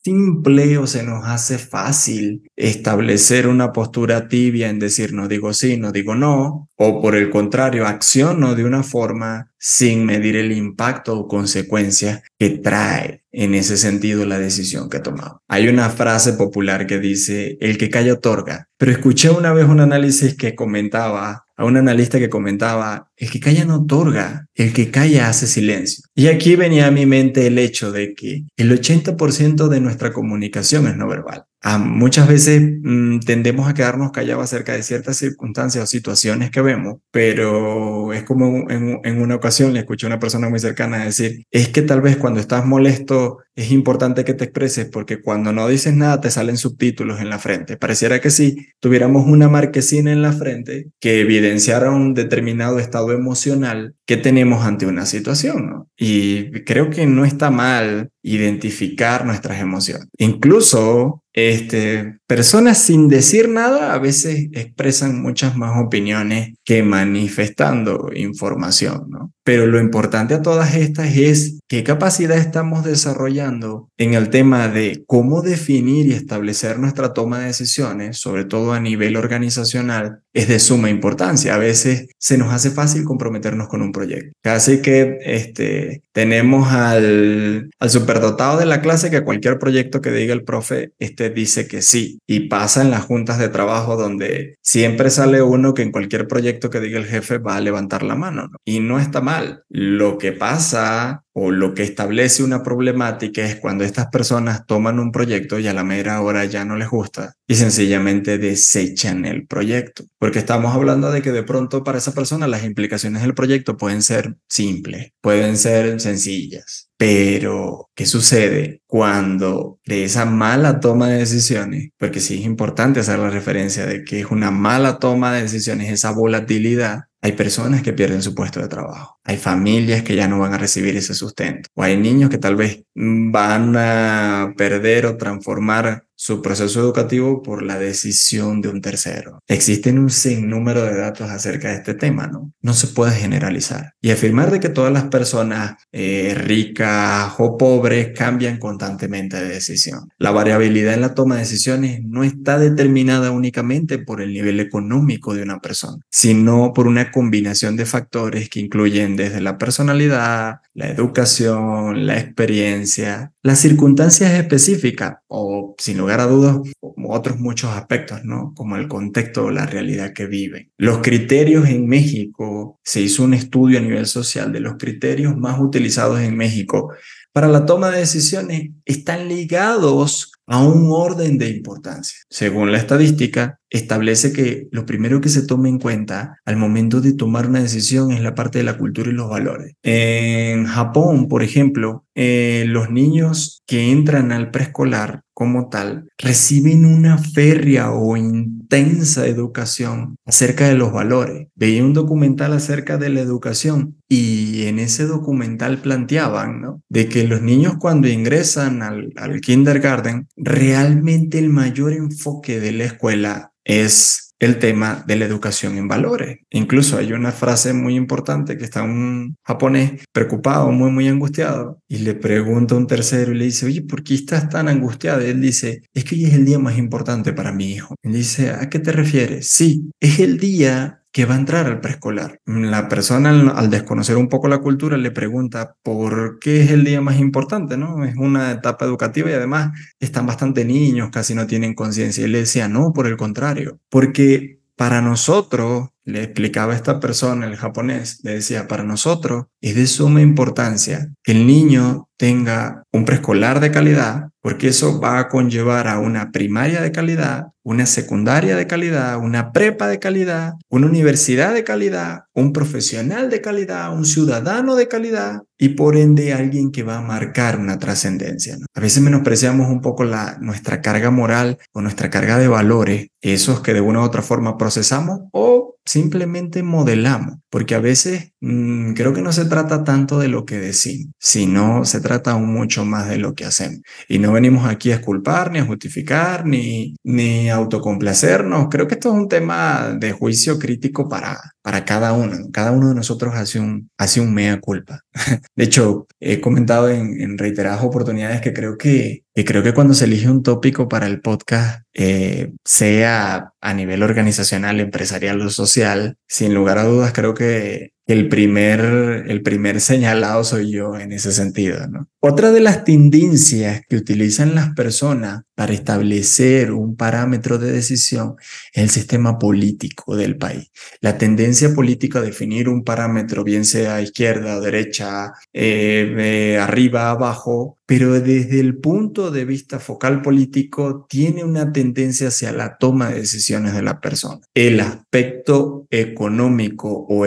simple 0.04 0.78
o 0.78 0.86
se 0.86 1.02
nos 1.02 1.24
hace 1.26 1.58
fácil 1.58 2.48
establecer 2.56 3.46
una 3.46 3.72
postura 3.72 4.28
tibia 4.28 4.68
en 4.68 4.78
decir 4.78 5.12
no 5.12 5.28
digo 5.28 5.52
sí, 5.54 5.76
no 5.76 5.92
digo 5.92 6.14
no, 6.14 6.68
o 6.76 7.00
por 7.00 7.14
el 7.14 7.30
contrario, 7.30 7.86
acciono 7.86 8.54
de 8.54 8.64
una 8.64 8.82
forma 8.82 9.51
sin 9.64 10.04
medir 10.04 10.34
el 10.34 10.50
impacto 10.50 11.16
o 11.16 11.28
consecuencias 11.28 12.22
que 12.36 12.50
trae 12.50 13.22
en 13.30 13.54
ese 13.54 13.76
sentido 13.76 14.26
la 14.26 14.40
decisión 14.40 14.90
que 14.90 14.98
tomamos. 14.98 15.38
Hay 15.46 15.68
una 15.68 15.88
frase 15.88 16.32
popular 16.32 16.88
que 16.88 16.98
dice, 16.98 17.58
el 17.60 17.78
que 17.78 17.88
calla 17.88 18.14
otorga, 18.14 18.68
pero 18.76 18.90
escuché 18.90 19.30
una 19.30 19.52
vez 19.52 19.66
un 19.66 19.78
análisis 19.78 20.34
que 20.36 20.56
comentaba 20.56 21.46
a 21.56 21.64
un 21.64 21.76
analista 21.76 22.18
que 22.18 22.28
comentaba, 22.28 23.12
el 23.16 23.30
que 23.30 23.38
calla 23.38 23.64
no 23.64 23.76
otorga, 23.76 24.46
el 24.54 24.72
que 24.72 24.90
calla 24.90 25.28
hace 25.28 25.46
silencio. 25.46 26.02
Y 26.12 26.26
aquí 26.26 26.56
venía 26.56 26.88
a 26.88 26.90
mi 26.90 27.06
mente 27.06 27.46
el 27.46 27.56
hecho 27.56 27.92
de 27.92 28.14
que 28.14 28.46
el 28.56 28.72
80% 28.72 29.68
de 29.68 29.80
nuestra 29.80 30.12
comunicación 30.12 30.88
es 30.88 30.96
no 30.96 31.06
verbal. 31.06 31.44
Muchas 31.78 32.26
veces 32.26 32.60
mm, 32.82 33.20
tendemos 33.20 33.68
a 33.68 33.74
quedarnos 33.74 34.10
callados 34.10 34.44
acerca 34.44 34.72
de 34.72 34.82
ciertas 34.82 35.16
circunstancias 35.16 35.84
o 35.84 35.86
situaciones 35.86 36.50
que 36.50 36.60
vemos, 36.60 36.96
pero 37.12 38.12
es 38.12 38.24
como 38.24 38.68
en, 38.68 39.00
en, 39.04 39.22
una 39.22 39.36
ocasión 39.36 39.72
le 39.72 39.80
escuché 39.80 40.06
a 40.06 40.08
una 40.08 40.18
persona 40.18 40.48
muy 40.48 40.58
cercana 40.58 41.04
decir, 41.04 41.46
es 41.52 41.68
que 41.68 41.82
tal 41.82 42.00
vez 42.00 42.16
cuando 42.16 42.40
estás 42.40 42.66
molesto 42.66 43.38
es 43.54 43.70
importante 43.70 44.24
que 44.24 44.34
te 44.34 44.44
expreses 44.44 44.86
porque 44.86 45.20
cuando 45.20 45.52
no 45.52 45.68
dices 45.68 45.94
nada 45.94 46.20
te 46.20 46.30
salen 46.30 46.56
subtítulos 46.56 47.20
en 47.20 47.28
la 47.28 47.38
frente. 47.38 47.76
Pareciera 47.76 48.20
que 48.20 48.30
si 48.30 48.68
tuviéramos 48.80 49.26
una 49.26 49.48
marquesina 49.48 50.10
en 50.10 50.22
la 50.22 50.32
frente 50.32 50.88
que 51.00 51.20
evidenciara 51.20 51.90
un 51.90 52.14
determinado 52.14 52.78
estado 52.78 53.12
emocional 53.12 53.94
que 54.06 54.16
tenemos 54.16 54.64
ante 54.64 54.86
una 54.86 55.06
situación. 55.06 55.86
Y 55.96 56.64
creo 56.64 56.90
que 56.90 57.06
no 57.06 57.24
está 57.24 57.50
mal 57.50 58.10
identificar 58.22 59.24
nuestras 59.24 59.60
emociones. 59.60 60.08
Incluso 60.18 61.22
este, 61.32 62.18
personas 62.26 62.78
sin 62.78 63.08
decir 63.08 63.48
nada 63.48 63.94
a 63.94 63.98
veces 63.98 64.48
expresan 64.52 65.22
muchas 65.22 65.56
más 65.56 65.82
opiniones 65.82 66.54
que 66.64 66.82
manifestando 66.82 68.10
información, 68.14 69.06
¿no? 69.08 69.32
Pero 69.44 69.66
lo 69.66 69.80
importante 69.80 70.34
a 70.34 70.42
todas 70.42 70.74
estas 70.74 71.16
es 71.16 71.58
qué 71.68 71.82
capacidad 71.82 72.38
estamos 72.38 72.84
desarrollando 72.84 73.88
en 73.98 74.14
el 74.14 74.30
tema 74.30 74.68
de 74.68 75.04
cómo 75.06 75.42
definir 75.42 76.06
y 76.06 76.12
establecer 76.12 76.78
nuestra 76.78 77.12
toma 77.12 77.40
de 77.40 77.46
decisiones, 77.46 78.18
sobre 78.18 78.44
todo 78.44 78.72
a 78.72 78.80
nivel 78.80 79.16
organizacional, 79.16 80.20
es 80.32 80.48
de 80.48 80.58
suma 80.58 80.90
importancia. 80.90 81.54
A 81.54 81.58
veces 81.58 82.08
se 82.18 82.38
nos 82.38 82.52
hace 82.52 82.70
fácil 82.70 83.04
comprometernos 83.04 83.68
con 83.68 83.82
un 83.82 83.92
proyecto. 83.92 84.32
Casi 84.42 84.80
que 84.80 85.18
este, 85.24 86.02
tenemos 86.12 86.72
al, 86.72 87.70
superdotado 87.88 88.58
de 88.58 88.66
la 88.66 88.80
clase 88.80 89.10
que 89.10 89.24
cualquier 89.24 89.58
proyecto 89.58 90.00
que 90.00 90.10
diga 90.10 90.34
el 90.34 90.44
profe 90.44 90.92
este, 90.98 91.30
dice 91.30 91.66
que 91.66 91.82
sí. 91.82 92.18
Y 92.26 92.48
pasa 92.48 92.82
en 92.82 92.90
las 92.90 93.04
juntas 93.04 93.38
de 93.38 93.48
trabajo 93.48 93.96
donde 93.96 94.56
siempre 94.62 95.10
sale 95.10 95.42
uno 95.42 95.74
que 95.74 95.82
en 95.82 95.92
cualquier 95.92 96.28
proyecto 96.28 96.70
que 96.70 96.80
diga 96.80 96.98
el 96.98 97.06
jefe 97.06 97.38
va 97.38 97.56
a 97.56 97.60
levantar 97.60 98.02
la 98.02 98.14
mano. 98.14 98.50
Y 98.64 98.80
no 98.80 98.98
está 98.98 99.20
mal. 99.20 99.31
Lo 99.68 100.18
que 100.18 100.32
pasa 100.32 101.24
o 101.34 101.50
lo 101.50 101.72
que 101.72 101.82
establece 101.82 102.42
una 102.42 102.62
problemática 102.62 103.42
es 103.42 103.56
cuando 103.56 103.84
estas 103.84 104.08
personas 104.08 104.66
toman 104.66 104.98
un 104.98 105.12
proyecto 105.12 105.58
y 105.58 105.66
a 105.66 105.72
la 105.72 105.84
mera 105.84 106.20
hora 106.20 106.44
ya 106.44 106.64
no 106.64 106.76
les 106.76 106.90
gusta 106.90 107.34
y 107.46 107.54
sencillamente 107.54 108.38
desechan 108.38 109.24
el 109.24 109.46
proyecto. 109.46 110.04
Porque 110.18 110.38
estamos 110.38 110.74
hablando 110.74 111.10
de 111.10 111.22
que 111.22 111.32
de 111.32 111.42
pronto 111.42 111.84
para 111.84 111.98
esa 111.98 112.12
persona 112.12 112.46
las 112.46 112.64
implicaciones 112.64 113.22
del 113.22 113.34
proyecto 113.34 113.76
pueden 113.76 114.02
ser 114.02 114.36
simples, 114.46 115.12
pueden 115.20 115.56
ser 115.56 116.00
sencillas. 116.00 116.90
Pero, 116.96 117.90
¿qué 117.96 118.06
sucede 118.06 118.82
cuando 118.86 119.80
de 119.84 120.04
esa 120.04 120.24
mala 120.24 120.78
toma 120.78 121.08
de 121.08 121.18
decisiones, 121.18 121.90
porque 121.98 122.20
sí 122.20 122.38
es 122.38 122.44
importante 122.44 123.00
hacer 123.00 123.18
la 123.18 123.30
referencia 123.30 123.86
de 123.86 124.04
que 124.04 124.20
es 124.20 124.26
una 124.26 124.50
mala 124.50 124.98
toma 124.98 125.32
de 125.32 125.42
decisiones, 125.42 125.90
esa 125.90 126.12
volatilidad, 126.12 127.06
hay 127.22 127.32
personas 127.32 127.82
que 127.82 127.92
pierden 127.92 128.20
su 128.20 128.34
puesto 128.34 128.60
de 128.60 128.68
trabajo, 128.68 129.20
hay 129.24 129.36
familias 129.36 130.02
que 130.02 130.16
ya 130.16 130.26
no 130.26 130.40
van 130.40 130.54
a 130.54 130.58
recibir 130.58 130.96
ese 130.96 131.14
sustento, 131.14 131.68
o 131.74 131.82
hay 131.82 131.96
niños 131.96 132.28
que 132.28 132.38
tal 132.38 132.56
vez 132.56 132.84
van 132.94 133.74
a 133.76 134.52
perder 134.56 135.06
o 135.06 135.16
transformar 135.16 136.04
su 136.22 136.40
proceso 136.40 136.78
educativo 136.78 137.42
por 137.42 137.64
la 137.64 137.80
decisión 137.80 138.60
de 138.60 138.68
un 138.68 138.80
tercero. 138.80 139.42
Existen 139.48 139.98
un 139.98 140.08
sinnúmero 140.08 140.84
de 140.84 140.96
datos 140.96 141.28
acerca 141.28 141.70
de 141.70 141.78
este 141.78 141.94
tema, 141.94 142.28
¿no? 142.28 142.52
No 142.62 142.74
se 142.74 142.86
puede 142.86 143.10
generalizar. 143.10 143.94
Y 144.00 144.12
afirmar 144.12 144.52
de 144.52 144.60
que 144.60 144.68
todas 144.68 144.92
las 144.92 145.06
personas 145.06 145.74
eh, 145.90 146.32
ricas 146.36 147.32
o 147.38 147.58
pobres 147.58 148.16
cambian 148.16 148.58
constantemente 148.60 149.36
de 149.42 149.48
decisión. 149.48 150.10
La 150.16 150.30
variabilidad 150.30 150.94
en 150.94 151.00
la 151.00 151.14
toma 151.14 151.34
de 151.34 151.40
decisiones 151.40 152.04
no 152.04 152.22
está 152.22 152.56
determinada 152.56 153.32
únicamente 153.32 153.98
por 153.98 154.22
el 154.22 154.32
nivel 154.32 154.60
económico 154.60 155.34
de 155.34 155.42
una 155.42 155.58
persona, 155.58 156.04
sino 156.08 156.72
por 156.72 156.86
una 156.86 157.10
combinación 157.10 157.74
de 157.76 157.84
factores 157.84 158.48
que 158.48 158.60
incluyen 158.60 159.16
desde 159.16 159.40
la 159.40 159.58
personalidad, 159.58 160.60
la 160.74 160.88
educación, 160.88 162.06
la 162.06 162.18
experiencia, 162.18 163.32
las 163.42 163.58
circunstancias 163.58 164.32
específicas 164.32 165.16
o, 165.28 165.74
sin 165.78 165.98
lugar 165.98 166.20
a 166.20 166.26
dudas, 166.26 166.58
otros 166.80 167.38
muchos 167.38 167.70
aspectos, 167.70 168.24
¿no? 168.24 168.54
Como 168.54 168.76
el 168.76 168.88
contexto 168.88 169.46
o 169.46 169.50
la 169.50 169.66
realidad 169.66 170.12
que 170.14 170.26
viven. 170.26 170.72
Los 170.78 170.98
criterios 170.98 171.68
en 171.68 171.86
México, 171.86 172.80
se 172.82 173.02
hizo 173.02 173.24
un 173.24 173.34
estudio 173.34 173.78
a 173.78 173.82
nivel 173.82 174.06
social 174.06 174.52
de 174.52 174.60
los 174.60 174.76
criterios 174.78 175.36
más 175.36 175.60
utilizados 175.60 176.20
en 176.20 176.36
México 176.36 176.92
para 177.32 177.48
la 177.48 177.66
toma 177.66 177.90
de 177.90 177.98
decisiones 177.98 178.70
están 178.84 179.28
ligados 179.28 180.32
a 180.46 180.62
un 180.62 180.88
orden 180.90 181.38
de 181.38 181.48
importancia. 181.48 182.18
Según 182.28 182.72
la 182.72 182.78
estadística, 182.78 183.58
establece 183.70 184.32
que 184.32 184.68
lo 184.70 184.84
primero 184.84 185.20
que 185.20 185.30
se 185.30 185.46
toma 185.46 185.68
en 185.68 185.78
cuenta 185.78 186.38
al 186.44 186.56
momento 186.56 187.00
de 187.00 187.14
tomar 187.14 187.46
una 187.46 187.62
decisión 187.62 188.12
es 188.12 188.20
la 188.20 188.34
parte 188.34 188.58
de 188.58 188.64
la 188.64 188.76
cultura 188.76 189.10
y 189.10 189.14
los 189.14 189.30
valores. 189.30 189.74
En 189.82 190.66
Japón, 190.66 191.28
por 191.28 191.42
ejemplo, 191.42 192.04
eh, 192.14 192.64
los 192.66 192.90
niños 192.90 193.62
que 193.66 193.90
entran 193.90 194.30
al 194.32 194.50
preescolar 194.50 195.22
como 195.42 195.68
tal 195.68 196.08
reciben 196.18 196.84
una 196.84 197.18
férrea 197.18 197.90
o 197.90 198.16
intensa 198.16 199.26
educación 199.26 200.14
acerca 200.24 200.68
de 200.68 200.76
los 200.76 200.92
valores. 200.92 201.48
Veía 201.56 201.84
un 201.84 201.94
documental 201.94 202.52
acerca 202.52 202.96
de 202.96 203.08
la 203.08 203.22
educación 203.22 203.96
y 204.08 204.66
en 204.66 204.78
ese 204.78 205.04
documental 205.04 205.78
planteaban 205.78 206.60
¿no? 206.60 206.80
de 206.88 207.08
que 207.08 207.26
los 207.26 207.42
niños 207.42 207.74
cuando 207.80 208.06
ingresan 208.06 208.82
al, 208.82 209.12
al 209.16 209.40
kindergarten, 209.40 210.28
realmente 210.36 211.40
el 211.40 211.48
mayor 211.48 211.92
enfoque 211.92 212.60
de 212.60 212.70
la 212.70 212.84
escuela 212.84 213.52
es 213.64 214.31
el 214.42 214.58
tema 214.58 215.04
de 215.06 215.14
la 215.14 215.24
educación 215.24 215.78
en 215.78 215.86
valores. 215.86 216.40
Incluso 216.50 216.98
hay 216.98 217.12
una 217.12 217.30
frase 217.30 217.72
muy 217.72 217.94
importante 217.94 218.58
que 218.58 218.64
está 218.64 218.82
un 218.82 219.36
japonés 219.44 220.04
preocupado, 220.10 220.72
muy, 220.72 220.90
muy 220.90 221.06
angustiado, 221.06 221.78
y 221.88 221.98
le 221.98 222.14
pregunta 222.14 222.74
a 222.74 222.78
un 222.78 222.88
tercero 222.88 223.30
y 223.30 223.38
le 223.38 223.44
dice, 223.44 223.66
oye, 223.66 223.82
¿por 223.82 224.02
qué 224.02 224.14
estás 224.14 224.48
tan 224.48 224.68
angustiado? 224.68 225.24
Y 225.24 225.30
él 225.30 225.40
dice, 225.40 225.82
es 225.94 226.04
que 226.04 226.16
hoy 226.16 226.24
es 226.24 226.34
el 226.34 226.44
día 226.44 226.58
más 226.58 226.76
importante 226.76 227.32
para 227.32 227.52
mi 227.52 227.70
hijo. 227.70 227.94
Y 228.02 228.10
dice, 228.10 228.50
¿a 228.50 228.68
qué 228.68 228.80
te 228.80 228.90
refieres? 228.90 229.48
Sí, 229.48 229.92
es 230.00 230.18
el 230.18 230.38
día 230.38 231.01
que 231.12 231.26
va 231.26 231.34
a 231.34 231.38
entrar 231.38 231.66
al 231.66 231.80
preescolar. 231.80 232.40
La 232.46 232.88
persona 232.88 233.30
al, 233.30 233.70
desconocer 233.70 234.16
un 234.16 234.28
poco 234.28 234.48
la 234.48 234.58
cultura 234.58 234.96
le 234.96 235.10
pregunta 235.10 235.76
por 235.82 236.38
qué 236.40 236.62
es 236.62 236.70
el 236.70 236.84
día 236.84 237.02
más 237.02 237.20
importante, 237.20 237.76
¿no? 237.76 238.04
Es 238.04 238.16
una 238.16 238.50
etapa 238.50 238.86
educativa 238.86 239.30
y 239.30 239.34
además 239.34 239.78
están 240.00 240.26
bastante 240.26 240.64
niños, 240.64 241.10
casi 241.10 241.34
no 241.34 241.46
tienen 241.46 241.74
conciencia. 241.74 242.24
Y 242.24 242.28
le 242.28 242.38
decía, 242.38 242.66
no, 242.66 242.92
por 242.94 243.06
el 243.06 243.18
contrario, 243.18 243.78
porque 243.90 244.60
para 244.74 245.02
nosotros, 245.02 245.90
le 246.04 246.22
explicaba 246.22 246.72
a 246.72 246.76
esta 246.76 247.00
persona, 247.00 247.46
el 247.46 247.56
japonés, 247.56 248.20
le 248.22 248.34
decía, 248.34 248.66
para 248.68 248.82
nosotros 248.82 249.46
es 249.60 249.76
de 249.76 249.86
suma 249.86 250.20
importancia 250.20 251.12
que 251.22 251.32
el 251.32 251.46
niño 251.46 252.08
tenga 252.16 252.84
un 252.92 253.04
preescolar 253.04 253.60
de 253.60 253.72
calidad, 253.72 254.28
porque 254.40 254.68
eso 254.68 255.00
va 255.00 255.18
a 255.18 255.28
conllevar 255.28 255.88
a 255.88 255.98
una 255.98 256.30
primaria 256.30 256.80
de 256.80 256.92
calidad, 256.92 257.46
una 257.64 257.86
secundaria 257.86 258.56
de 258.56 258.66
calidad, 258.66 259.18
una 259.18 259.52
prepa 259.52 259.88
de 259.88 259.98
calidad, 259.98 260.54
una 260.68 260.86
universidad 260.86 261.54
de 261.54 261.64
calidad, 261.64 262.24
un 262.32 262.52
profesional 262.52 263.30
de 263.30 263.40
calidad, 263.40 263.92
un 263.92 264.04
ciudadano 264.04 264.74
de 264.74 264.88
calidad 264.88 265.42
y 265.58 265.70
por 265.70 265.96
ende 265.96 266.32
alguien 266.32 266.72
que 266.72 266.82
va 266.82 266.98
a 266.98 267.02
marcar 267.02 267.58
una 267.58 267.78
trascendencia. 267.78 268.56
A 268.74 268.80
veces 268.80 269.02
menospreciamos 269.02 269.68
un 269.68 269.80
poco 269.80 270.04
la, 270.04 270.38
nuestra 270.40 270.80
carga 270.80 271.10
moral 271.10 271.58
o 271.72 271.80
nuestra 271.80 272.10
carga 272.10 272.38
de 272.38 272.48
valores, 272.48 273.08
esos 273.20 273.60
que 273.60 273.74
de 273.74 273.80
una 273.80 274.00
u 274.00 274.04
otra 274.04 274.22
forma 274.22 274.58
procesamos 274.58 275.20
o 275.32 275.71
simplemente 275.84 276.62
modelamos, 276.62 277.36
porque 277.52 277.74
a 277.74 277.80
veces 277.80 278.32
mm, 278.40 278.94
creo 278.94 279.12
que 279.12 279.20
no 279.20 279.30
se 279.30 279.44
trata 279.44 279.84
tanto 279.84 280.18
de 280.18 280.28
lo 280.28 280.46
que 280.46 280.58
decimos, 280.58 281.12
sino 281.18 281.84
se 281.84 282.00
trata 282.00 282.30
aún 282.30 282.50
mucho 282.50 282.86
más 282.86 283.10
de 283.10 283.18
lo 283.18 283.34
que 283.34 283.44
hacemos. 283.44 283.82
Y 284.08 284.18
no 284.18 284.32
venimos 284.32 284.66
aquí 284.66 284.90
a 284.90 284.94
esculpar, 284.94 285.52
ni 285.52 285.58
a 285.58 285.66
justificar, 285.66 286.46
ni, 286.46 286.96
ni 287.04 287.50
a 287.50 287.56
autocomplacernos. 287.56 288.68
Creo 288.70 288.88
que 288.88 288.94
esto 288.94 289.10
es 289.10 289.14
un 289.16 289.28
tema 289.28 289.94
de 290.00 290.12
juicio 290.12 290.58
crítico 290.58 291.10
para, 291.10 291.38
para 291.60 291.84
cada 291.84 292.14
uno. 292.14 292.38
Cada 292.50 292.72
uno 292.72 292.88
de 292.88 292.94
nosotros 292.94 293.34
hace 293.34 293.60
un, 293.60 293.90
hace 293.98 294.22
un 294.22 294.32
mea 294.32 294.58
culpa. 294.58 295.00
De 295.54 295.64
hecho, 295.64 296.06
he 296.20 296.40
comentado 296.40 296.88
en, 296.88 297.20
en 297.20 297.36
reiteradas 297.36 297.84
oportunidades 297.84 298.40
que 298.40 298.54
creo 298.54 298.78
que 298.78 299.24
y 299.34 299.44
creo 299.44 299.62
que 299.62 299.72
cuando 299.72 299.94
se 299.94 300.04
elige 300.04 300.28
un 300.28 300.42
tópico 300.42 300.88
para 300.88 301.06
el 301.06 301.22
podcast, 301.22 301.84
eh, 301.94 302.52
sea 302.64 303.52
a 303.62 303.74
nivel 303.74 304.02
organizacional, 304.02 304.78
empresarial 304.78 305.40
o 305.40 305.48
social, 305.48 306.18
sin 306.28 306.52
lugar 306.54 306.76
a 306.76 306.84
dudas, 306.84 307.12
creo 307.14 307.32
que 307.32 307.41
que 307.42 307.92
el 308.06 308.28
primer, 308.28 309.24
el 309.28 309.42
primer 309.42 309.80
señalado 309.80 310.44
soy 310.44 310.72
yo 310.72 310.98
en 310.98 311.12
ese 311.12 311.32
sentido. 311.32 311.86
¿no? 311.88 312.08
Otra 312.20 312.50
de 312.50 312.60
las 312.60 312.84
tendencias 312.84 313.82
que 313.88 313.96
utilizan 313.96 314.54
las 314.54 314.74
personas 314.74 315.42
para 315.54 315.72
establecer 315.72 316.72
un 316.72 316.96
parámetro 316.96 317.58
de 317.58 317.72
decisión 317.72 318.34
es 318.72 318.82
el 318.82 318.90
sistema 318.90 319.38
político 319.38 320.16
del 320.16 320.36
país. 320.36 320.70
La 321.00 321.18
tendencia 321.18 321.74
política 321.74 322.18
a 322.18 322.22
definir 322.22 322.68
un 322.68 322.84
parámetro, 322.84 323.44
bien 323.44 323.64
sea 323.64 324.00
izquierda 324.00 324.56
o 324.56 324.60
derecha, 324.60 325.32
eh, 325.52 326.58
arriba, 326.60 327.10
abajo, 327.10 327.78
pero 327.86 328.18
desde 328.18 328.58
el 328.58 328.78
punto 328.78 329.30
de 329.30 329.44
vista 329.44 329.78
focal 329.78 330.22
político 330.22 331.06
tiene 331.08 331.44
una 331.44 331.72
tendencia 331.72 332.28
hacia 332.28 332.50
la 332.50 332.78
toma 332.78 333.10
de 333.10 333.20
decisiones 333.20 333.74
de 333.74 333.82
la 333.82 334.00
persona. 334.00 334.40
El 334.54 334.80
aspecto 334.80 335.86
económico 335.90 337.06
o 337.08 337.26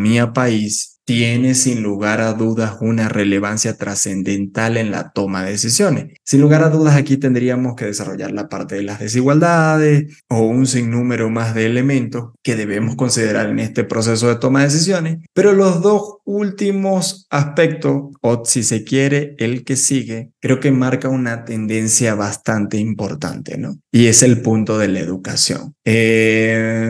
economía 0.00 0.32
país 0.32 0.99
tiene 1.10 1.56
sin 1.56 1.82
lugar 1.82 2.20
a 2.20 2.34
dudas 2.34 2.76
una 2.80 3.08
relevancia 3.08 3.76
trascendental 3.76 4.76
en 4.76 4.92
la 4.92 5.10
toma 5.10 5.42
de 5.42 5.50
decisiones. 5.50 6.14
Sin 6.22 6.40
lugar 6.40 6.62
a 6.62 6.70
dudas 6.70 6.94
aquí 6.94 7.16
tendríamos 7.16 7.74
que 7.74 7.86
desarrollar 7.86 8.30
la 8.30 8.48
parte 8.48 8.76
de 8.76 8.84
las 8.84 9.00
desigualdades 9.00 10.22
o 10.28 10.42
un 10.42 10.68
sinnúmero 10.68 11.28
más 11.28 11.52
de 11.52 11.66
elementos 11.66 12.30
que 12.44 12.54
debemos 12.54 12.94
considerar 12.94 13.48
en 13.48 13.58
este 13.58 13.82
proceso 13.82 14.28
de 14.28 14.36
toma 14.36 14.60
de 14.60 14.66
decisiones, 14.66 15.18
pero 15.34 15.52
los 15.52 15.82
dos 15.82 16.18
últimos 16.24 17.26
aspectos, 17.28 18.12
o 18.20 18.44
si 18.44 18.62
se 18.62 18.84
quiere, 18.84 19.34
el 19.38 19.64
que 19.64 19.74
sigue, 19.74 20.30
creo 20.40 20.60
que 20.60 20.70
marca 20.70 21.08
una 21.08 21.44
tendencia 21.44 22.14
bastante 22.14 22.76
importante, 22.76 23.58
¿no? 23.58 23.80
Y 23.90 24.06
es 24.06 24.22
el 24.22 24.40
punto 24.40 24.78
de 24.78 24.86
la 24.86 25.00
educación. 25.00 25.74
Eh, 25.84 26.88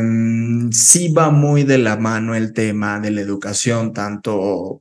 sí 0.73 1.11
va 1.11 1.31
muy 1.31 1.63
de 1.65 1.79
la 1.79 1.97
mano 1.97 2.35
el 2.35 2.53
tema 2.53 3.01
de 3.01 3.13
la 3.13 3.23
educación, 3.23 3.95
tanto 3.95 4.10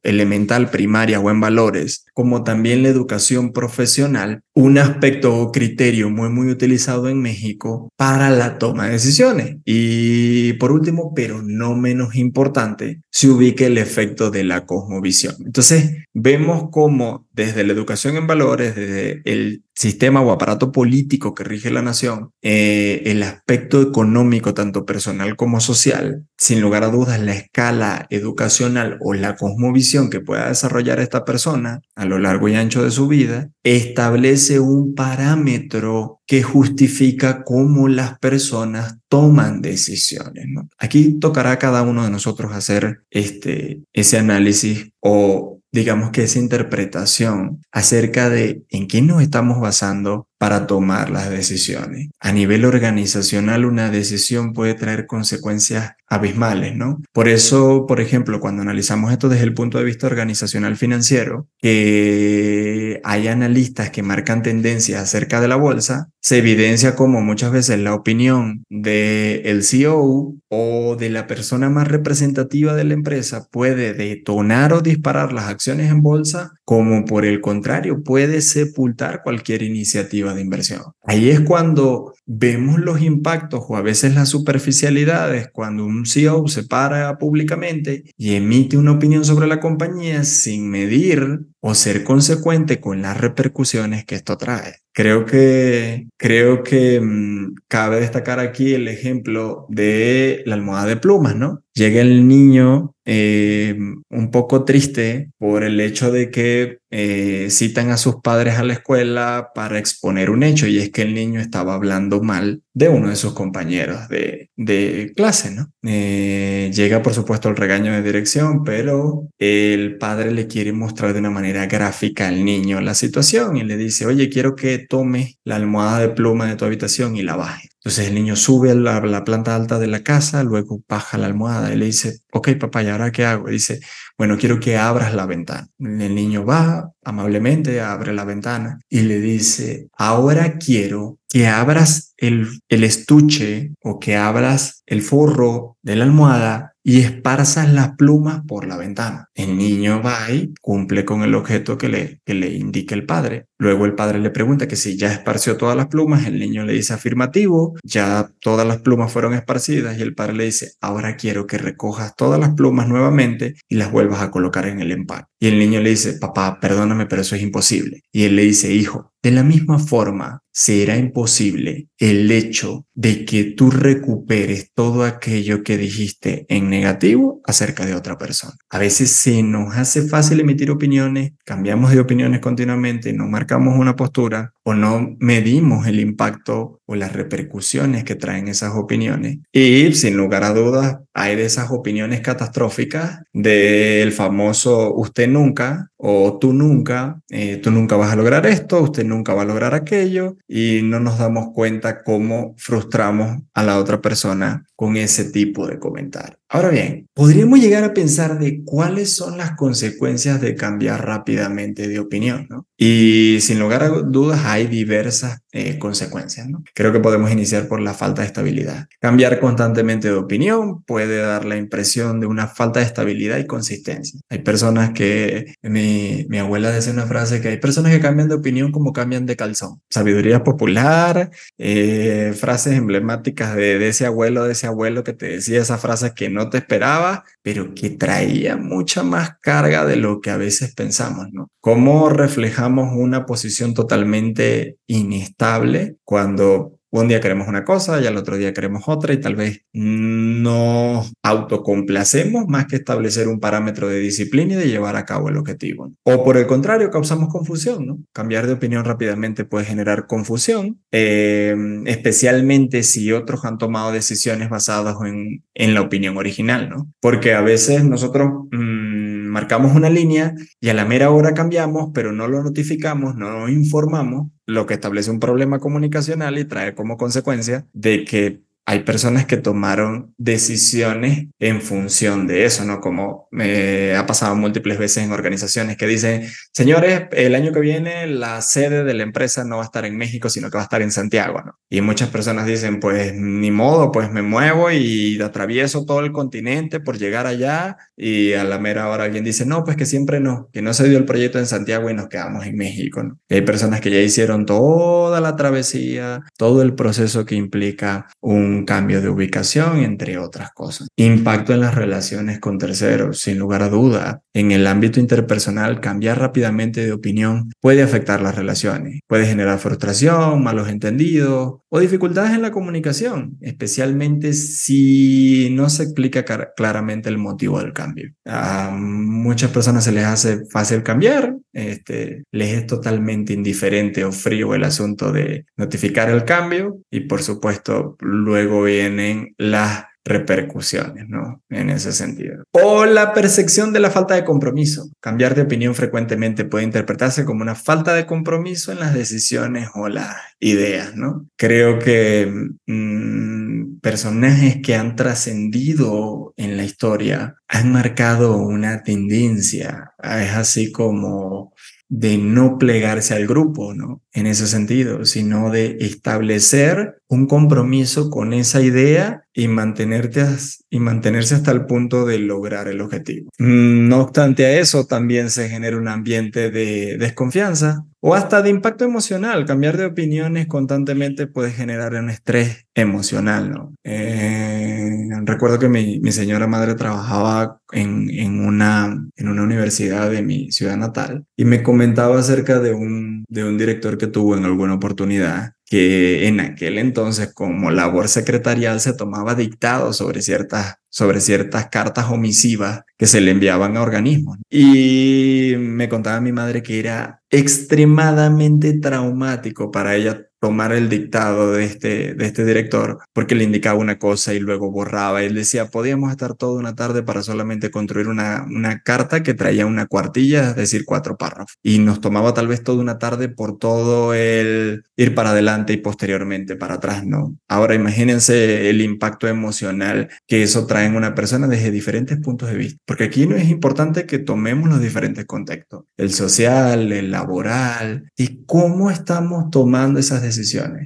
elemental, 0.04 0.70
primaria 0.70 1.20
o 1.20 1.30
en 1.30 1.40
valores, 1.40 2.06
como 2.14 2.44
también 2.44 2.84
la 2.84 2.90
educación 2.90 3.52
profesional, 3.54 4.42
un 4.54 4.78
aspecto 4.78 5.38
o 5.38 5.52
criterio 5.52 6.10
muy, 6.10 6.30
muy 6.30 6.50
utilizado 6.50 7.10
en 7.10 7.22
México 7.22 7.92
para 7.96 8.30
la 8.30 8.58
toma 8.58 8.86
de 8.86 8.94
decisiones. 8.94 9.58
Y 9.66 10.54
por 10.54 10.72
último, 10.72 11.14
pero 11.16 11.42
no 11.42 11.76
menos 11.76 12.16
importante, 12.16 13.02
se 13.12 13.30
ubica 13.30 13.66
el 13.66 13.78
efecto 13.78 14.32
de 14.32 14.44
la 14.44 14.66
cosmovisión. 14.66 15.36
Entonces, 15.46 16.06
vemos 16.22 16.70
cómo 16.72 17.28
desde 17.32 17.64
la 17.64 17.74
educación 17.74 18.18
en 18.18 18.28
valores, 18.28 18.76
desde 18.76 19.22
el 19.24 19.64
sistema 19.74 20.22
o 20.22 20.32
aparato 20.32 20.74
político 20.74 21.34
que 21.34 21.46
rige 21.46 21.72
la 21.72 21.82
nación, 21.82 22.32
eh, 22.42 23.02
el 23.06 23.24
aspecto 23.24 23.82
económico, 23.82 24.54
tanto 24.54 24.86
personal 24.86 25.38
como 25.38 25.62
social, 25.62 26.26
sin 26.38 26.60
lugar 26.60 26.84
a 26.84 26.90
dudas, 26.90 27.22
la 27.22 27.34
escala 27.34 28.08
educacional 28.10 28.98
o 29.00 29.14
la 29.14 29.38
cosmovisión 29.38 30.10
que 30.10 30.20
pueda 30.20 30.50
desarrollar 30.50 31.00
esta 31.00 31.24
persona 31.24 31.80
a 31.96 32.06
lo 32.06 32.20
largo 32.20 32.50
y 32.50 32.56
ancho 32.56 32.84
de 32.84 32.92
su 32.92 33.08
vida, 33.08 33.52
establece 33.64 34.60
un 34.60 34.96
parámetro 34.96 36.20
que 36.28 36.44
justifica 36.44 37.44
cómo 37.44 37.88
las 37.88 38.20
personas 38.20 38.98
toman 39.08 39.62
decisiones. 39.62 40.46
Aquí 40.78 41.20
tocará 41.20 41.54
a 41.54 41.60
cada 41.60 41.84
uno 41.84 42.04
de 42.04 42.12
nosotros 42.12 42.52
hacer 42.52 43.04
este, 43.10 43.84
ese 43.94 44.18
análisis 44.18 44.92
o 45.00 45.59
digamos 45.72 46.12
que 46.12 46.24
esa 46.24 46.40
interpretación 46.40 47.62
acerca 47.72 48.30
de 48.30 48.64
en 48.70 48.88
qué 48.88 49.02
nos 49.02 49.22
estamos 49.22 49.60
basando 49.60 50.29
para 50.40 50.68
tomar 50.68 51.12
las 51.12 51.30
decisiones. 51.30 52.10
A 52.20 52.32
nivel 52.32 52.64
organizacional, 52.64 53.66
una 53.66 53.92
decisión 53.92 54.54
puede 54.54 54.74
traer 54.74 55.06
consecuencias 55.06 55.92
abismales, 56.08 56.76
¿no? 56.76 57.02
Por 57.14 57.28
eso, 57.28 57.86
por 57.86 58.02
ejemplo, 58.02 58.40
cuando 58.40 58.64
analizamos 58.64 59.12
esto 59.12 59.30
desde 59.30 59.44
el 59.44 59.54
punto 59.54 59.78
de 59.78 59.84
vista 59.84 60.08
organizacional 60.08 60.76
financiero, 60.76 61.48
que 61.62 63.00
hay 63.04 63.28
analistas 63.28 63.92
que 63.92 64.02
marcan 64.02 64.42
tendencias 64.42 65.04
acerca 65.04 65.40
de 65.40 65.50
la 65.50 65.58
bolsa, 65.58 66.10
se 66.22 66.40
evidencia 66.40 66.96
como 66.96 67.22
muchas 67.22 67.52
veces 67.52 67.80
la 67.80 67.94
opinión 67.94 68.64
del 68.70 69.46
el 69.46 69.64
CEO 69.64 70.36
o 70.48 70.96
de 70.96 71.10
la 71.10 71.28
persona 71.28 71.70
más 71.70 71.88
representativa 71.88 72.76
de 72.76 72.86
la 72.86 72.94
empresa 72.94 73.48
puede 73.52 73.94
detonar 73.94 74.74
o 74.74 74.82
disparar 74.82 75.32
las 75.32 75.46
acciones 75.46 75.92
en 75.92 76.02
bolsa, 76.02 76.52
como 76.66 77.06
por 77.06 77.26
el 77.26 77.42
contrario 77.42 78.04
puede 78.04 78.42
sepultar 78.42 79.22
cualquier 79.24 79.62
iniciativa 79.64 80.29
de 80.34 80.42
inversión. 80.42 80.82
Ahí 81.04 81.30
es 81.30 81.42
cuando 81.42 82.14
vemos 82.26 82.80
los 82.80 83.02
impactos 83.02 83.64
o 83.68 83.76
a 83.76 83.82
veces 83.82 84.14
las 84.14 84.30
superficialidades 84.30 85.50
cuando 85.52 85.86
un 85.86 86.06
CEO 86.06 86.48
se 86.48 86.64
para 86.64 87.18
públicamente 87.18 88.04
y 88.18 88.36
emite 88.36 88.78
una 88.78 88.92
opinión 88.92 89.26
sobre 89.26 89.48
la 89.48 89.60
compañía 89.60 90.24
sin 90.24 90.70
medir 90.70 91.40
o 91.62 91.76
ser 91.76 92.04
consecuente 92.04 92.80
con 92.80 93.02
las 93.02 93.18
repercusiones 93.18 94.06
que 94.06 94.16
esto 94.16 94.38
trae. 94.38 94.76
Creo 94.94 95.26
que, 95.26 96.08
creo 96.18 96.64
que 96.64 97.00
mm, 97.00 97.56
cabe 97.68 98.00
destacar 98.00 98.40
aquí 98.40 98.74
el 98.74 98.88
ejemplo 98.88 99.66
de 99.70 100.44
la 100.46 100.56
almohada 100.56 100.88
de 100.88 100.98
plumas, 100.98 101.36
¿no? 101.36 101.64
Llega 101.74 102.02
el 102.02 102.28
niño 102.28 102.96
eh, 103.06 103.78
un 104.10 104.32
poco 104.32 104.66
triste 104.66 105.32
por 105.38 105.64
el 105.64 105.80
hecho 105.80 106.12
de 106.12 106.30
que 106.32 106.80
eh, 106.92 107.48
citan 107.50 107.92
a 107.92 107.98
sus 107.98 108.18
padres 108.22 108.56
a 108.56 108.64
la 108.64 108.74
escuela 108.74 109.52
para 109.56 109.80
exponer 109.80 110.30
un 110.30 110.44
hecho 110.44 110.68
y 110.68 110.80
es 110.80 110.92
que 110.92 111.04
el 111.04 111.14
niño 111.14 111.40
estaba 111.40 111.76
hablando 111.76 112.22
mal 112.22 112.62
de 112.80 112.88
uno 112.88 113.10
de 113.10 113.18
sus 113.18 113.34
compañeros 113.34 114.08
de, 114.08 114.52
de 114.56 115.12
clase, 115.14 115.52
¿no? 115.52 115.70
Eh, 115.84 116.72
llega 116.74 117.02
por 117.02 117.14
supuesto 117.14 117.50
el 117.50 117.58
regaño 117.58 117.92
de 117.92 118.02
dirección, 118.02 118.64
pero 118.64 119.28
el 119.38 119.98
padre 119.98 120.32
le 120.32 120.48
quiere 120.48 120.72
mostrar 120.72 121.12
de 121.12 121.20
una 121.20 121.30
manera 121.30 121.66
gráfica 121.66 122.30
al 122.30 122.46
niño 122.46 122.80
la 122.80 122.94
situación 122.94 123.58
y 123.58 123.66
le 123.66 123.76
dice, 123.76 124.06
oye, 124.06 124.30
quiero 124.30 124.56
que 124.56 124.78
tome 124.80 125.36
la 125.44 125.58
almohada 125.58 126.00
de 126.00 126.10
pluma 126.10 126.48
de 126.48 126.56
tu 126.56 126.64
habitación 126.64 127.18
y 127.18 127.22
la 127.22 127.36
baje. 127.36 127.68
Entonces 127.80 128.10
el 128.10 128.16
niño 128.16 128.36
sube 128.36 128.72
a 128.72 128.76
la, 128.76 129.24
planta 129.24 129.56
alta 129.56 129.80
de 129.80 129.88
la 129.88 130.04
casa, 130.04 130.44
luego 130.44 130.82
baja 130.88 131.18
la 131.18 131.28
almohada 131.28 131.74
y 131.74 131.78
le 131.78 131.86
dice, 131.86 132.20
ok 132.34 132.50
papá, 132.60 132.84
¿y 132.84 132.90
ahora 132.90 133.12
qué 133.12 133.26
hago? 133.26 133.50
Y 133.50 133.54
dice, 133.54 133.80
bueno, 134.18 134.38
quiero 134.38 134.60
que 134.60 134.78
abras 134.78 135.14
la 135.14 135.26
ventana. 135.26 135.70
El 135.80 136.14
niño 136.14 136.46
va 136.46 136.92
amablemente, 137.06 137.80
abre 137.80 138.14
la 138.14 138.26
ventana 138.26 138.80
y 138.90 139.02
le 139.02 139.22
dice, 139.22 139.88
ahora 139.98 140.58
quiero 140.58 141.20
que 141.30 141.48
abras 141.48 142.14
el, 142.18 142.50
el 142.68 142.84
estuche 142.84 143.72
o 143.82 143.98
que 143.98 144.18
abras 144.18 144.79
el 144.90 145.04
forro 145.04 145.78
de 145.84 145.96
la 145.96 146.04
almohada 146.04 146.74
y 146.84 147.02
esparzas 147.02 147.72
las 147.72 147.96
plumas 147.98 148.42
por 148.48 148.66
la 148.66 148.76
ventana. 148.76 149.30
El 149.36 149.58
niño 149.58 150.02
va 150.02 150.32
y 150.32 150.54
cumple 150.60 151.06
con 151.06 151.22
el 151.22 151.36
objeto 151.36 151.78
que 151.78 151.88
le, 151.88 152.20
que 152.26 152.34
le 152.34 152.52
indica 152.56 152.96
el 152.96 153.06
padre. 153.06 153.46
Luego 153.60 153.86
el 153.86 153.94
padre 153.94 154.18
le 154.18 154.32
pregunta 154.32 154.68
que 154.68 154.76
si 154.76 154.98
ya 154.98 155.14
esparció 155.14 155.56
todas 155.56 155.78
las 155.78 155.88
plumas, 155.88 156.26
el 156.26 156.40
niño 156.40 156.66
le 156.66 156.74
dice 156.74 156.94
afirmativo, 156.94 157.76
ya 157.84 158.32
todas 158.42 158.66
las 158.66 158.80
plumas 158.80 159.12
fueron 159.12 159.36
esparcidas 159.36 160.00
y 160.00 160.02
el 160.02 160.16
padre 160.16 160.34
le 160.34 160.46
dice, 160.46 160.72
ahora 160.82 161.16
quiero 161.16 161.46
que 161.46 161.60
recojas 161.60 162.16
todas 162.16 162.40
las 162.40 162.56
plumas 162.56 162.88
nuevamente 162.88 163.54
y 163.68 163.76
las 163.76 163.92
vuelvas 163.92 164.24
a 164.24 164.32
colocar 164.32 164.66
en 164.66 164.80
el 164.80 164.92
empaque. 164.92 165.28
Y 165.40 165.48
el 165.48 165.60
niño 165.60 165.82
le 165.82 165.92
dice, 165.92 166.14
papá, 166.14 166.60
perdóname, 166.60 167.06
pero 167.06 167.22
eso 167.22 167.36
es 167.36 167.44
imposible. 167.44 168.02
Y 168.12 168.24
él 168.24 168.36
le 168.36 168.44
dice, 168.44 168.74
hijo, 168.74 169.14
de 169.22 169.32
la 169.32 169.44
misma 169.44 169.78
forma, 169.78 170.42
será 170.52 170.98
imposible 170.98 171.89
el 172.00 172.32
hecho 172.32 172.86
de 172.96 173.26
que 173.26 173.44
tú 173.44 173.72
recuperes 173.72 174.72
todo 174.74 175.04
aquello 175.04 175.64
que 175.64 175.78
dijiste 175.78 176.46
en 176.50 176.70
negativo 176.70 177.42
acerca 177.46 177.86
de 177.86 177.94
otra 177.94 178.18
persona. 178.18 178.56
A 178.70 178.80
veces 178.80 179.12
se 179.12 179.44
nos 179.44 179.76
hace 179.76 180.04
fácil 180.04 180.40
emitir 180.40 180.72
opiniones, 180.72 181.34
cambiamos 181.46 181.92
de 181.92 182.00
opiniones 182.00 182.40
continuamente, 182.40 183.14
no 183.14 183.28
marcamos 183.28 183.78
una 183.78 183.96
postura 183.96 184.54
o 184.64 184.74
no 184.74 185.16
medimos 185.20 185.88
el 185.88 186.00
impacto 186.00 186.80
o 186.86 186.96
las 186.96 187.14
repercusiones 187.14 188.04
que 188.04 188.16
traen 188.16 188.48
esas 188.48 188.74
opiniones. 188.76 189.40
Y 189.52 189.94
sin 189.94 190.18
lugar 190.18 190.44
a 190.44 190.54
dudas, 190.54 190.98
hay 191.14 191.36
de 191.36 191.46
esas 191.46 191.70
opiniones 191.72 192.22
catastróficas 192.22 193.20
del 193.34 194.12
famoso 194.12 194.94
usted 194.94 195.28
nunca 195.28 195.90
o 195.98 196.38
tú 196.40 196.54
nunca, 196.54 197.22
eh, 197.30 197.58
tú 197.58 197.72
nunca 197.72 197.98
vas 197.98 198.14
a 198.14 198.16
lograr 198.16 198.46
esto, 198.46 198.82
usted 198.82 199.04
nunca 199.04 199.34
va 199.34 199.42
a 199.42 199.46
lograr 199.46 199.74
aquello 199.74 200.38
y 200.48 200.82
no 200.84 201.00
nos 201.00 201.18
damos 201.18 201.50
cuenta 201.54 201.89
cómo 201.98 202.56
frustramos 202.58 203.42
a 203.54 203.64
la 203.64 203.78
otra 203.78 204.02
persona 204.02 204.66
con 204.80 204.96
ese 204.96 205.26
tipo 205.26 205.68
de 205.68 205.78
comentarios. 205.78 206.40
Ahora 206.48 206.70
bien, 206.70 207.08
podríamos 207.14 207.60
llegar 207.60 207.84
a 207.84 207.94
pensar 207.94 208.40
de 208.40 208.64
cuáles 208.64 209.14
son 209.14 209.38
las 209.38 209.58
consecuencias 209.58 210.40
de 210.40 210.56
cambiar 210.56 211.06
rápidamente 211.06 211.90
de 211.90 212.00
opinión, 212.00 212.48
¿no? 212.50 212.66
Y 212.78 213.40
sin 213.42 213.60
lugar 213.60 213.84
a 213.84 213.90
dudas 213.90 214.46
hay 214.46 214.68
diversas 214.68 215.42
eh, 215.52 215.78
consecuencias, 215.78 216.48
¿no? 216.48 216.64
Creo 216.74 216.94
que 216.94 217.02
podemos 217.02 217.30
iniciar 217.30 217.68
por 217.68 217.82
la 217.82 217.94
falta 217.94 218.22
de 218.22 218.28
estabilidad. 218.28 218.88
Cambiar 219.02 219.40
constantemente 219.40 220.08
de 220.08 220.16
opinión 220.16 220.82
puede 220.84 221.18
dar 221.18 221.44
la 221.44 221.58
impresión 221.58 222.20
de 222.20 222.28
una 222.28 222.48
falta 222.48 222.80
de 222.80 222.86
estabilidad 222.86 223.38
y 223.38 223.46
consistencia. 223.46 224.20
Hay 224.30 224.40
personas 224.40 224.92
que, 224.92 225.54
mi, 225.62 226.26
mi 226.30 226.40
abuela 226.40 226.72
decía 226.72 226.94
una 226.94 227.06
frase 227.06 227.42
que 227.42 227.50
hay 227.50 227.58
personas 227.58 227.92
que 227.92 228.00
cambian 228.00 228.30
de 228.30 228.36
opinión 228.36 228.72
como 228.72 228.94
cambian 228.94 229.26
de 229.26 229.36
calzón. 229.36 229.82
Sabiduría 229.90 230.44
popular, 230.44 231.30
eh, 231.58 232.34
frases 232.36 232.76
emblemáticas 232.76 233.56
de, 233.56 233.78
de 233.78 233.90
ese 233.90 234.06
abuelo, 234.06 234.46
de 234.46 234.54
ese 234.54 234.69
abuelo 234.70 235.04
que 235.04 235.14
te 235.14 235.28
decía 235.28 235.62
esa 235.62 235.78
frase 235.78 236.14
que 236.16 236.30
no 236.30 236.50
te 236.50 236.58
esperaba, 236.58 237.24
pero 237.42 237.74
que 237.76 237.92
traía 237.92 238.58
mucha 238.58 239.04
más 239.04 239.38
carga 239.42 239.86
de 239.86 239.98
lo 239.98 240.22
que 240.22 240.32
a 240.32 240.38
veces 240.38 240.74
pensamos, 240.74 241.28
¿no? 241.32 241.50
¿Cómo 241.60 242.10
reflejamos 242.10 242.94
una 242.96 243.26
posición 243.26 243.74
totalmente 243.74 244.78
inestable 244.88 245.98
cuando 246.04 246.79
un 246.92 247.08
día 247.08 247.20
queremos 247.20 247.48
una 247.48 247.64
cosa 247.64 248.02
y 248.02 248.08
al 248.08 248.18
otro 248.18 248.38
día 248.38 248.54
queremos 248.54 248.84
otra 248.88 249.14
y 249.14 249.20
tal 249.20 249.36
vez 249.36 249.64
nos 249.74 251.12
autocomplacemos 251.24 252.48
más 252.48 252.66
que 252.66 252.78
establecer 252.78 253.28
un 253.28 253.40
parámetro 253.40 253.88
de 253.88 254.00
disciplina 254.00 254.54
y 254.54 254.58
de 254.58 254.68
llevar 254.70 254.96
a 254.96 255.06
cabo 255.06 255.30
el 255.30 255.38
objetivo. 255.38 255.92
O 256.04 256.24
por 256.24 256.38
el 256.38 256.48
contrario, 256.48 256.90
causamos 256.90 257.30
confusión, 257.30 257.86
¿no? 257.86 258.00
Cambiar 258.14 258.48
de 258.48 258.54
opinión 258.54 258.86
rápidamente 258.86 259.46
puede 259.46 259.66
generar 259.66 260.08
confusión, 260.08 260.82
eh, 260.92 261.56
especialmente 261.86 262.84
si 262.84 263.12
otros 263.12 263.46
han 263.46 263.58
tomado 263.58 263.92
decisiones 263.92 264.50
basadas 264.50 264.98
en, 265.06 265.44
en, 265.54 265.74
la 265.74 265.82
opinión 265.82 266.18
original, 266.18 266.70
¿no? 266.70 266.92
Porque 267.00 267.34
a 267.34 267.42
veces 267.42 267.84
nosotros... 267.84 268.30
Mmm, 268.52 269.09
marcamos 269.30 269.76
una 269.76 269.90
línea 269.90 270.34
y 270.60 270.70
a 270.70 270.74
la 270.74 270.86
mera 270.86 271.12
hora 271.12 271.34
cambiamos, 271.34 271.92
pero 271.94 272.12
no 272.12 272.28
lo 272.28 272.44
notificamos, 272.44 273.16
no 273.16 273.40
nos 273.40 273.50
informamos, 273.50 274.32
lo 274.46 274.66
que 274.66 274.74
establece 274.74 275.12
un 275.12 275.20
problema 275.20 275.60
comunicacional 275.60 276.38
y 276.38 276.46
trae 276.46 276.76
como 276.76 276.98
consecuencia 276.98 277.68
de 277.74 278.04
que 278.04 278.42
hay 278.70 278.82
personas 278.82 279.26
que 279.26 279.38
tomaron 279.38 280.14
decisiones 280.20 281.26
en 281.40 281.60
función 281.60 282.28
de 282.28 282.46
eso, 282.46 282.64
¿no? 282.66 282.80
Como 282.80 283.28
me 283.32 283.96
ha 283.96 284.06
pasado 284.06 284.36
múltiples 284.36 284.78
veces 284.78 285.04
en 285.04 285.12
organizaciones 285.12 285.76
que 285.76 285.88
dicen, 285.88 286.28
señores, 286.54 287.06
el 287.14 287.34
año 287.34 287.52
que 287.52 287.62
viene 287.62 288.06
la 288.06 288.44
sede 288.44 288.84
de 288.84 288.94
la 288.94 289.02
empresa 289.02 289.44
no 289.44 289.56
va 289.56 289.64
a 289.64 289.66
estar 289.66 289.86
en 289.86 289.98
México, 289.98 290.30
sino 290.30 290.52
que 290.52 290.58
va 290.58 290.62
a 290.62 290.66
estar 290.66 290.84
en 290.84 290.92
Santiago, 290.92 291.42
¿no? 291.44 291.58
Y 291.68 291.82
muchas 291.82 292.10
personas 292.10 292.46
dicen, 292.46 292.80
pues 292.80 293.12
ni 293.16 293.50
modo, 293.50 293.92
pues 293.92 294.12
me 294.12 294.22
muevo 294.22 294.70
y 294.70 295.20
atravieso 295.20 295.84
todo 295.84 296.02
el 296.02 296.12
continente 296.12 296.80
por 296.80 297.00
llegar 297.00 297.26
allá 297.26 297.76
y 297.98 298.34
a 298.34 298.44
la 298.44 298.60
mera 298.60 298.88
hora 298.90 299.06
alguien 299.06 299.24
dice, 299.24 299.48
no, 299.48 299.64
pues 299.64 299.78
que 299.78 299.88
siempre 299.88 300.20
no, 300.20 300.48
que 300.54 300.62
no 300.62 300.76
se 300.76 300.88
dio 300.88 301.00
el 301.00 301.06
proyecto 301.06 301.40
en 301.40 301.48
Santiago 301.48 301.90
y 301.90 301.96
nos 301.96 302.08
quedamos 302.08 302.46
en 302.46 302.56
México, 302.56 303.02
¿no? 303.02 303.18
hay 303.28 303.42
personas 303.42 303.82
que 303.82 303.90
ya 303.90 304.00
hicieron 304.00 304.46
toda 304.46 305.22
la 305.22 305.36
travesía, 305.36 306.22
todo 306.38 306.62
el 306.62 306.76
proceso 306.76 307.26
que 307.26 307.34
implica 307.34 308.08
un 308.22 308.59
cambio 308.66 309.02
de 309.02 309.10
ubicación, 309.10 309.80
entre 309.80 310.18
otras 310.18 310.52
cosas. 310.52 310.88
Impacto 310.96 311.54
en 311.54 311.62
las 311.62 311.76
relaciones 311.76 312.40
con 312.40 312.58
terceros, 312.58 313.20
sin 313.20 313.38
lugar 313.40 313.64
a 313.64 313.70
duda. 313.70 314.22
En 314.34 314.52
el 314.52 314.68
ámbito 314.68 315.00
interpersonal, 315.00 315.82
cambiar 315.82 316.20
rápidamente 316.20 316.86
de 316.86 316.92
opinión 316.92 317.52
puede 317.62 317.84
afectar 317.84 318.22
las 318.22 318.36
relaciones, 318.36 319.02
puede 319.08 319.26
generar 319.26 319.60
frustración, 319.60 320.44
malos 320.44 320.70
entendidos 320.70 321.60
o 321.70 321.80
dificultades 321.80 322.32
en 322.32 322.42
la 322.42 322.52
comunicación, 322.52 323.38
especialmente 323.42 324.34
si 324.34 325.50
no 325.52 325.70
se 325.70 325.84
explica 325.84 326.26
claramente 326.56 327.10
el 327.10 327.18
motivo 327.18 327.60
del 327.60 327.74
cambio. 327.74 328.12
A 328.26 328.72
muchas 328.76 329.52
personas 329.52 329.84
se 329.84 329.92
les 329.92 330.06
hace 330.06 330.46
fácil 330.48 330.84
cambiar, 330.84 331.36
este, 331.54 332.24
les 332.32 332.54
es 332.54 332.68
totalmente 332.68 333.34
indiferente 333.34 334.04
o 334.04 334.12
frío 334.12 334.56
el 334.56 334.64
asunto 334.64 335.12
de 335.12 335.46
notificar 335.58 336.10
el 336.10 336.26
cambio 336.26 336.80
y 336.90 337.02
por 337.02 337.22
supuesto 337.22 337.96
luego 338.00 338.64
vienen 338.64 339.36
las 339.38 339.86
repercusiones, 340.10 341.08
¿no? 341.08 341.42
En 341.50 341.70
ese 341.70 341.94
sentido. 341.94 342.44
O 342.52 342.86
la 342.86 343.14
percepción 343.14 343.72
de 343.72 343.80
la 343.80 343.92
falta 343.92 344.16
de 344.16 344.26
compromiso. 344.26 344.90
Cambiar 345.00 345.36
de 345.36 345.44
opinión 345.44 345.76
frecuentemente 345.76 346.46
puede 346.46 346.66
interpretarse 346.66 347.26
como 347.26 347.44
una 347.44 347.56
falta 347.56 347.94
de 347.94 348.08
compromiso 348.08 348.72
en 348.72 348.80
las 348.80 348.94
decisiones 348.94 349.70
o 349.76 349.88
las 349.88 350.16
ideas, 350.40 350.96
¿no? 350.96 351.28
Creo 351.38 351.78
que 351.78 352.32
mm, 352.66 353.80
personajes 353.82 354.58
que 354.64 354.76
han 354.76 354.96
trascendido 354.96 356.34
en 356.38 356.58
la 356.58 356.64
historia 356.64 357.36
han 357.48 357.72
marcado 357.72 358.38
una 358.38 358.82
tendencia. 358.82 359.92
Es 360.04 360.34
así 360.34 360.72
como 360.72 361.54
de 361.88 362.18
no 362.18 362.58
plegarse 362.58 363.16
al 363.16 363.28
grupo, 363.28 363.74
¿no? 363.74 364.02
En 364.14 364.28
ese 364.28 364.48
sentido, 364.48 365.06
sino 365.06 365.52
de 365.52 365.78
establecer 365.82 366.99
un 367.10 367.26
compromiso 367.26 368.10
con 368.12 368.34
esa 368.34 368.62
idea 368.62 369.24
y, 369.34 369.48
mantenerse 369.48 371.36
hasta 371.36 371.52
el 371.52 371.66
punto 371.66 372.06
de 372.06 372.20
lograr 372.20 372.68
el 372.68 372.82
objetivo. 372.82 373.32
Mm, 373.40 373.88
no 373.88 374.02
obstante 374.02 374.46
a 374.46 374.60
eso, 374.60 374.86
también 374.86 375.30
se 375.30 375.50
genera 375.50 375.78
un 375.78 375.88
ambiente 375.88 376.52
de 376.52 376.98
desconfianza 376.98 377.86
o 378.02 378.14
hasta 378.14 378.42
de 378.42 378.50
impacto 378.50 378.86
emocional. 378.86 379.46
Cambiar 379.46 379.78
de 379.78 379.86
opiniones 379.86 380.48
constantemente 380.48 381.26
puede 381.28 381.52
generar 381.52 381.94
un 381.94 382.10
estrés 382.10 382.68
emocional, 382.76 383.52
¿no? 383.52 383.74
Eh, 383.84 385.08
recuerdo 385.26 385.58
que 385.58 385.70
mi, 385.70 386.00
señora 386.12 386.48
madre 386.48 386.76
trabajaba 386.76 387.60
en, 387.72 388.10
en, 388.10 388.46
una, 388.46 389.08
en 389.16 389.28
una 389.30 389.44
universidad 389.44 390.12
de 390.12 390.22
mi 390.22 390.52
ciudad 390.52 390.78
natal 390.78 391.26
y 391.36 391.46
me 391.46 391.64
comentaba 391.64 392.20
acerca 392.20 392.60
de 392.60 392.74
un, 392.74 393.26
de 393.30 393.44
un 393.44 393.58
director 393.58 393.98
que 393.98 394.08
tuvo 394.08 394.36
en 394.38 394.46
alguna 394.46 394.76
oportunidad 394.76 395.54
que 395.70 396.28
en 396.28 396.40
aquel 396.40 396.80
entonces 396.80 397.32
como 397.34 397.70
labor 397.70 398.08
secretarial 398.08 398.80
se 398.82 398.94
tomaba 398.94 399.36
dictado 399.36 399.94
sobre 399.94 400.24
ciertas, 400.24 400.78
sobre 400.90 401.22
ciertas 401.22 401.68
cartas 401.70 402.10
omisivas 402.10 402.82
que 402.98 403.06
se 403.06 403.22
le 403.22 403.32
enviaban 403.32 403.78
a 403.78 403.84
organismos. 403.84 404.40
Y 404.50 405.54
me 405.60 405.88
contaba 405.88 406.20
mi 406.22 406.32
madre 406.32 406.64
que 406.64 406.80
era 406.80 407.22
extremadamente 407.30 408.80
traumático 408.80 409.70
para 409.70 409.96
ella 409.96 410.29
tomar 410.40 410.72
el 410.72 410.90
dictado 410.90 411.52
de 411.52 411.66
este, 411.66 412.14
de 412.14 412.26
este 412.26 412.46
director 412.46 413.00
porque 413.14 413.36
le 413.36 413.44
indicaba 413.44 413.78
una 413.78 414.00
cosa 414.00 414.34
y 414.34 414.40
luego 414.40 414.72
borraba. 414.72 415.24
Él 415.24 415.36
decía, 415.36 415.68
podíamos 415.68 416.12
estar 416.12 416.34
toda 416.36 416.58
una 416.58 416.76
tarde 416.76 417.04
para 417.04 417.22
solamente 417.22 417.72
construir 417.72 418.08
una, 418.08 418.46
una 418.50 418.82
carta 418.82 419.22
que 419.22 419.34
traía 419.34 419.66
una 419.66 419.88
cuartilla, 419.88 420.52
es 420.52 420.56
decir, 420.56 420.86
cuatro 420.86 421.18
párrafos. 421.18 421.58
Y 421.62 421.80
nos 421.80 422.00
tomaba 422.02 422.34
tal 422.34 422.48
vez 422.48 422.64
toda 422.64 422.82
una 422.82 422.98
tarde 422.98 423.30
por 423.30 423.58
todo 423.58 424.14
el 424.14 424.84
ir 424.96 425.14
para 425.14 425.32
adelante 425.32 425.74
y 425.74 425.78
posteriormente 425.78 426.56
para 426.56 426.76
atrás, 426.76 427.06
¿no? 427.06 427.36
Ahora 427.48 427.76
imagínense 427.76 428.70
el 428.70 428.82
impacto 428.82 429.28
emocional 429.28 430.10
que 430.28 430.44
eso 430.44 430.66
trae 430.66 430.86
en 430.86 430.96
una 430.96 431.16
persona 431.16 431.48
desde 431.48 431.72
diferentes 431.72 432.18
puntos 432.20 432.50
de 432.50 432.56
vista. 432.56 432.80
Porque 432.86 433.06
aquí 433.06 433.28
no 433.28 433.36
es 433.36 433.50
importante 433.50 434.06
que 434.06 434.20
tomemos 434.20 434.70
los 434.70 434.82
diferentes 434.82 435.26
contextos, 435.26 435.84
el 435.98 436.12
social, 436.12 436.92
el 436.92 437.12
laboral 437.12 438.10
y 438.16 438.46
cómo 438.46 438.90
estamos 438.90 439.50
tomando 439.50 440.00
esas 440.00 440.22
decisiones 440.22 440.29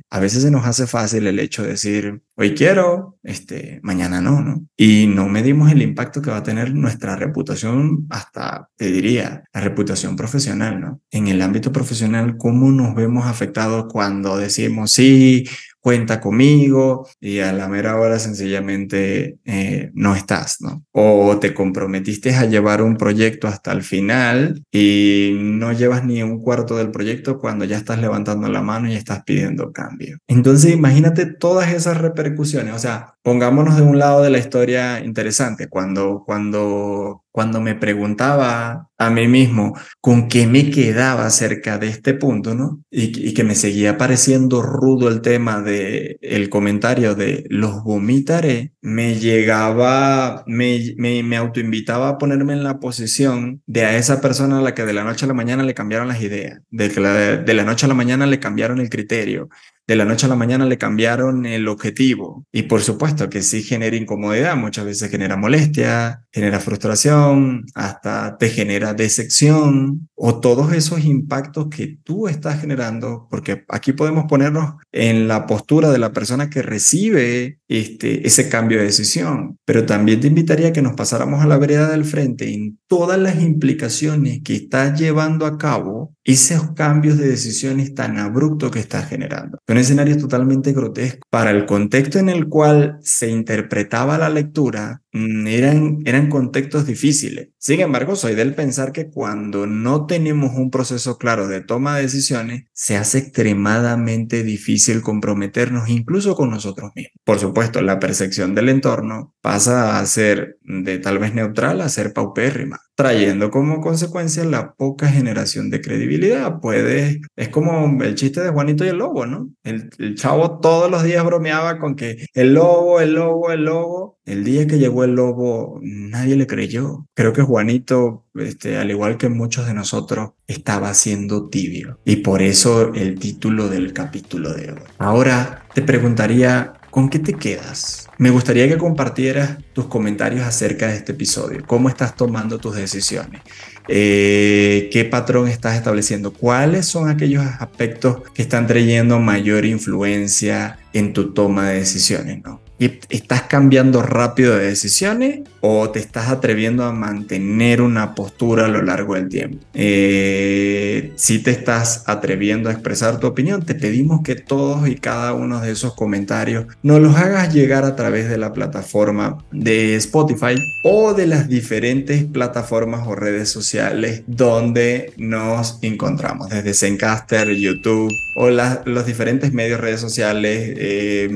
A 0.10 0.20
veces 0.20 0.44
se 0.44 0.52
nos 0.52 0.66
hace 0.66 0.88
fácil 0.88 1.28
el 1.28 1.40
hecho 1.40 1.64
de 1.64 1.70
decir, 1.70 2.22
hoy 2.36 2.54
quiero, 2.54 3.18
este, 3.24 3.80
mañana 3.84 4.22
no, 4.22 4.42
¿no? 4.42 4.66
Y 4.78 5.08
no 5.08 5.28
medimos 5.28 5.72
el 5.72 5.82
impacto 5.82 6.22
que 6.22 6.32
va 6.32 6.38
a 6.38 6.44
tener 6.44 6.74
nuestra 6.74 7.16
reputación 7.16 8.08
hasta, 8.10 8.70
te 8.76 8.92
diría, 8.92 9.44
la 9.54 9.62
reputación 9.62 10.16
profesional, 10.16 10.80
¿no? 10.80 11.02
En 11.12 11.28
el 11.28 11.42
ámbito 11.42 11.72
profesional, 11.72 12.38
¿cómo 12.38 12.72
nos 12.72 12.96
vemos 12.96 13.26
afectados 13.26 13.86
cuando 13.92 14.38
decimos, 14.38 14.92
sí, 14.92 15.46
cuenta 15.84 16.22
conmigo 16.22 17.06
y 17.20 17.40
a 17.40 17.52
la 17.52 17.68
mera 17.68 18.00
hora 18.00 18.18
sencillamente 18.18 19.38
eh, 19.44 19.92
no 19.94 20.16
estás, 20.16 20.62
¿no? 20.62 20.86
O 20.94 21.38
te 21.40 21.54
comprometiste 21.54 22.34
a 22.34 22.46
llevar 22.46 22.82
un 22.82 22.96
proyecto 22.96 23.50
hasta 23.50 23.74
el 23.74 23.84
final 23.84 24.64
y 24.72 25.38
no 25.42 25.74
llevas 25.74 26.06
ni 26.06 26.24
un 26.24 26.40
cuarto 26.40 26.78
del 26.78 26.90
proyecto 26.90 27.38
cuando 27.38 27.66
ya 27.66 27.76
estás 27.76 28.00
levantando 28.00 28.48
la 28.48 28.62
mano 28.62 28.90
y 28.90 28.96
estás 28.96 29.24
pidiendo 29.26 29.74
cambio. 29.74 30.20
Entonces 30.26 30.74
imagínate 30.74 31.26
todas 31.26 31.74
esas 31.74 31.98
repercusiones, 31.98 32.74
o 32.74 32.80
sea, 32.80 33.13
pongámonos 33.24 33.78
de 33.78 33.82
un 33.82 33.98
lado 33.98 34.22
de 34.22 34.30
la 34.30 34.38
historia 34.38 35.04
interesante, 35.04 35.68
cuando, 35.68 36.24
cuando 36.26 37.24
cuando 37.34 37.62
me 37.62 37.74
preguntaba 37.74 38.90
a 38.96 39.10
mí 39.10 39.28
mismo 39.28 39.76
con 40.00 40.30
qué 40.30 40.46
me 40.46 40.70
quedaba 40.70 41.28
cerca 41.32 41.80
de 41.80 41.88
este 41.88 42.14
punto, 42.14 42.54
¿no? 42.54 42.84
Y, 42.92 43.34
que 43.34 43.44
me 43.44 43.56
seguía 43.56 43.98
pareciendo 43.98 44.62
rudo 44.62 45.10
el 45.10 45.22
tema 45.22 45.60
de 45.64 46.20
el 46.22 46.50
comentario 46.50 47.16
de 47.16 47.44
los 47.50 47.84
vomitaré, 47.84 48.74
me 48.82 49.16
llegaba, 49.16 50.44
me, 50.46 50.94
me, 50.98 51.24
me 51.24 51.38
autoinvitaba 51.38 52.10
a 52.10 52.18
ponerme 52.20 52.54
en 52.54 52.64
la 52.64 52.80
posición 52.80 53.64
de 53.66 53.84
a 53.84 53.98
esa 53.98 54.22
persona 54.22 54.60
a 54.60 54.62
la 54.62 54.76
que 54.76 54.86
de 54.86 54.94
la 54.94 55.04
noche 55.04 55.26
a 55.26 55.28
la 55.28 55.34
mañana 55.34 55.64
le 55.64 55.74
cambiaron 55.74 56.08
las 56.10 56.22
ideas, 56.22 56.62
de 56.70 56.90
que 56.92 57.02
de 57.02 57.54
la 57.56 57.64
noche 57.64 57.88
a 57.88 57.90
la 57.90 57.96
mañana 57.96 58.28
le 58.28 58.40
cambiaron 58.40 58.80
el 58.80 58.92
criterio, 58.92 59.50
de 59.88 59.96
la 59.96 60.06
noche 60.06 60.26
a 60.26 60.30
la 60.30 60.36
mañana 60.36 60.66
le 60.66 60.78
cambiaron 60.78 61.46
el 61.46 61.68
objetivo. 61.68 62.46
Y 62.52 62.64
por 62.64 62.82
supuesto 62.82 63.30
que 63.30 63.42
sí 63.42 63.64
genera 63.64 63.96
incomodidad, 63.96 64.56
muchas 64.56 64.86
veces 64.86 65.12
genera 65.12 65.36
molestia, 65.36 66.23
genera 66.34 66.60
frustración, 66.60 67.66
hasta 67.76 68.38
te 68.38 68.50
genera 68.50 68.96
decepción 68.96 70.10
o 70.16 70.40
todos 70.40 70.74
esos 70.74 71.06
impactos 71.06 71.68
que 71.70 72.00
tú 72.04 72.28
estás 72.28 72.60
generando, 72.60 73.28
porque 73.30 73.64
aquí 73.70 73.94
podemos 73.94 74.26
ponernos 74.28 74.74
en 74.92 75.28
la 75.28 75.46
postura 75.46 75.92
de 75.92 76.00
la 76.00 76.12
persona 76.12 76.50
que 76.50 76.64
recibe 76.64 77.60
este, 77.68 78.26
ese 78.26 78.50
cambio 78.50 78.80
de 78.80 78.86
decisión. 78.86 79.60
Pero 79.64 79.86
también 79.86 80.22
te 80.22 80.28
invitaría 80.28 80.70
a 80.70 80.74
que 80.74 80.82
nos 80.82 80.96
pasáramos 80.96 81.44
a 81.44 81.48
la 81.48 81.60
vereda 81.60 81.90
del 81.90 82.04
frente 82.04 82.52
en 82.52 82.80
todas 82.88 83.20
las 83.20 83.40
implicaciones 83.42 84.42
que 84.44 84.56
estás 84.56 85.00
llevando 85.00 85.46
a 85.46 85.60
cabo 85.60 86.14
esos 86.24 86.72
cambios 86.72 87.18
de 87.18 87.28
decisiones 87.28 87.94
tan 87.94 88.18
abruptos 88.18 88.72
que 88.72 88.80
estás 88.80 89.08
generando. 89.08 89.60
Un 89.68 89.78
escenario 89.78 90.18
totalmente 90.18 90.72
grotesco. 90.72 91.28
Para 91.30 91.52
el 91.52 91.66
contexto 91.66 92.18
en 92.18 92.30
el 92.30 92.48
cual 92.48 92.98
se 93.02 93.30
interpretaba 93.30 94.18
la 94.18 94.30
lectura, 94.30 95.03
eran, 95.14 96.00
eran 96.06 96.30
contextos 96.30 96.88
difíciles. 96.88 97.50
Sin 97.58 97.80
embargo, 97.80 98.16
soy 98.16 98.36
del 98.36 98.56
pensar 98.56 98.92
que 98.92 99.10
cuando 99.10 99.68
no 99.68 100.06
tenemos 100.06 100.56
un 100.56 100.72
proceso 100.72 101.18
claro 101.18 101.48
de 101.48 101.62
toma 101.62 101.96
de 101.96 102.04
decisiones, 102.04 102.66
se 102.74 102.98
hace 102.98 103.20
extremadamente 103.20 104.44
difícil 104.44 105.02
comprometernos 105.02 105.90
incluso 105.90 106.36
con 106.36 106.50
nosotros 106.50 106.92
mismos. 106.96 107.14
Por 107.24 107.40
supuesto, 107.40 107.82
la 107.82 108.00
percepción 108.00 108.56
del 108.56 108.70
entorno 108.70 109.36
pasa 109.42 110.00
a 110.00 110.06
ser 110.06 110.58
de 110.82 111.00
tal 111.00 111.20
vez 111.20 111.34
neutral 111.34 111.82
a 111.82 111.90
ser 111.90 112.14
paupérrima 112.14 112.82
trayendo 112.96 113.50
como 113.50 113.82
consecuencia 113.82 114.46
la 114.46 114.74
poca 114.74 115.08
generación 115.08 115.70
de 115.70 115.82
credibilidad. 115.82 116.60
Puede, 116.60 117.22
es 117.36 117.50
como 117.50 118.02
el 118.04 118.16
chiste 118.16 118.42
de 118.42 118.50
Juanito 118.50 118.86
y 118.86 118.90
el 118.90 118.98
lobo, 118.98 119.26
¿no? 119.26 119.50
El, 119.64 119.90
chavo 120.16 120.60
todos 120.60 120.92
los 120.92 121.04
días 121.04 121.24
bromeaba 121.26 121.80
con 121.80 121.96
que 121.96 122.26
el 122.34 122.54
lobo, 122.54 123.00
el 123.00 123.16
lobo, 123.16 123.52
el 123.52 123.66
lobo. 123.66 124.20
El 124.26 124.44
día 124.44 124.68
que 124.68 124.80
llegó 124.80 125.04
el 125.04 125.16
lobo, 125.16 125.80
nadie 125.82 126.36
le 126.36 126.48
creyó. 126.48 127.08
Creo 127.14 127.34
que 127.34 127.42
Juanito, 127.42 128.26
este, 128.36 128.78
al 128.78 128.90
igual 128.90 129.18
que 129.18 129.28
muchos 129.28 129.68
de 129.68 129.74
nosotros, 129.74 130.32
estaba 130.48 130.94
siendo 130.94 131.50
tibio. 131.50 132.00
Y 132.06 132.18
por 132.18 132.42
eso 132.42 132.94
el 132.94 133.20
título 133.20 133.68
del 133.68 133.92
capítulo 133.92 134.54
de 134.54 134.72
hoy. 134.72 134.80
Ahora 134.98 135.64
te 135.74 135.82
preguntaría, 135.82 136.74
¿con 136.94 137.10
qué 137.10 137.18
te 137.18 137.34
quedas? 137.34 138.08
Me 138.20 138.30
gustaría 138.30 138.68
que 138.68 138.78
compartieras 138.78 139.58
tus 139.74 139.88
comentarios 139.88 140.46
acerca 140.46 140.90
de 140.90 140.98
este 140.98 141.14
episodio. 141.14 141.64
¿Cómo 141.66 141.90
estás 141.90 142.16
tomando 142.16 142.60
tus 142.60 142.76
decisiones? 142.76 143.42
Eh, 143.88 144.90
¿Qué 144.94 145.04
patrón 145.04 145.48
estás 145.48 145.76
estableciendo? 145.76 146.32
¿Cuáles 146.32 146.86
son 146.86 147.10
aquellos 147.10 147.44
aspectos 147.44 148.18
que 148.36 148.44
están 148.44 148.68
trayendo 148.68 149.20
mayor 149.20 149.66
influencia 149.66 150.78
en 150.94 151.14
tu 151.14 151.34
toma 151.34 151.70
de 151.70 151.80
decisiones? 151.80 152.44
¿no? 152.44 152.62
¿Estás 152.78 153.44
cambiando 153.44 154.04
rápido 154.04 154.56
de 154.56 154.68
decisiones 154.68 155.42
o 155.62 155.90
te 155.90 156.00
estás 156.00 156.30
atreviendo 156.30 156.84
a 156.84 156.92
mantener 156.92 157.82
una 157.82 158.14
postura 158.14 158.66
a 158.66 158.68
lo 158.68 158.84
largo 158.84 159.16
del 159.16 159.30
tiempo? 159.30 159.66
Eh, 159.74 160.83
si 161.16 161.40
te 161.40 161.52
estás 161.52 162.04
atreviendo 162.08 162.70
a 162.70 162.74
expresar 162.74 163.20
tu 163.20 163.28
opinión, 163.28 163.66
te 163.66 163.76
pedimos 163.76 164.22
que 164.24 164.36
todos 164.36 164.88
y 164.88 164.96
cada 164.96 165.34
uno 165.34 165.62
de 165.62 165.72
esos 165.72 165.94
comentarios 165.96 166.66
nos 166.82 167.00
los 167.02 167.16
hagas 167.16 167.54
llegar 167.54 167.86
a 167.86 167.96
través 167.96 168.30
de 168.30 168.38
la 168.38 168.54
plataforma 168.54 169.38
de 169.52 169.96
Spotify 169.96 170.56
o 170.84 171.14
de 171.14 171.28
las 171.28 171.48
diferentes 171.48 172.24
plataformas 172.24 173.08
o 173.08 173.16
redes 173.16 173.50
sociales 173.50 174.24
donde 174.28 175.14
nos 175.18 175.80
encontramos, 175.82 176.50
desde 176.50 176.74
Zencaster, 176.74 177.50
YouTube 177.50 178.12
o 178.36 178.50
los 178.50 179.06
diferentes 179.06 179.54
medios, 179.54 179.80
redes 179.80 180.02
sociales, 180.02 180.74
eh, 180.78 181.30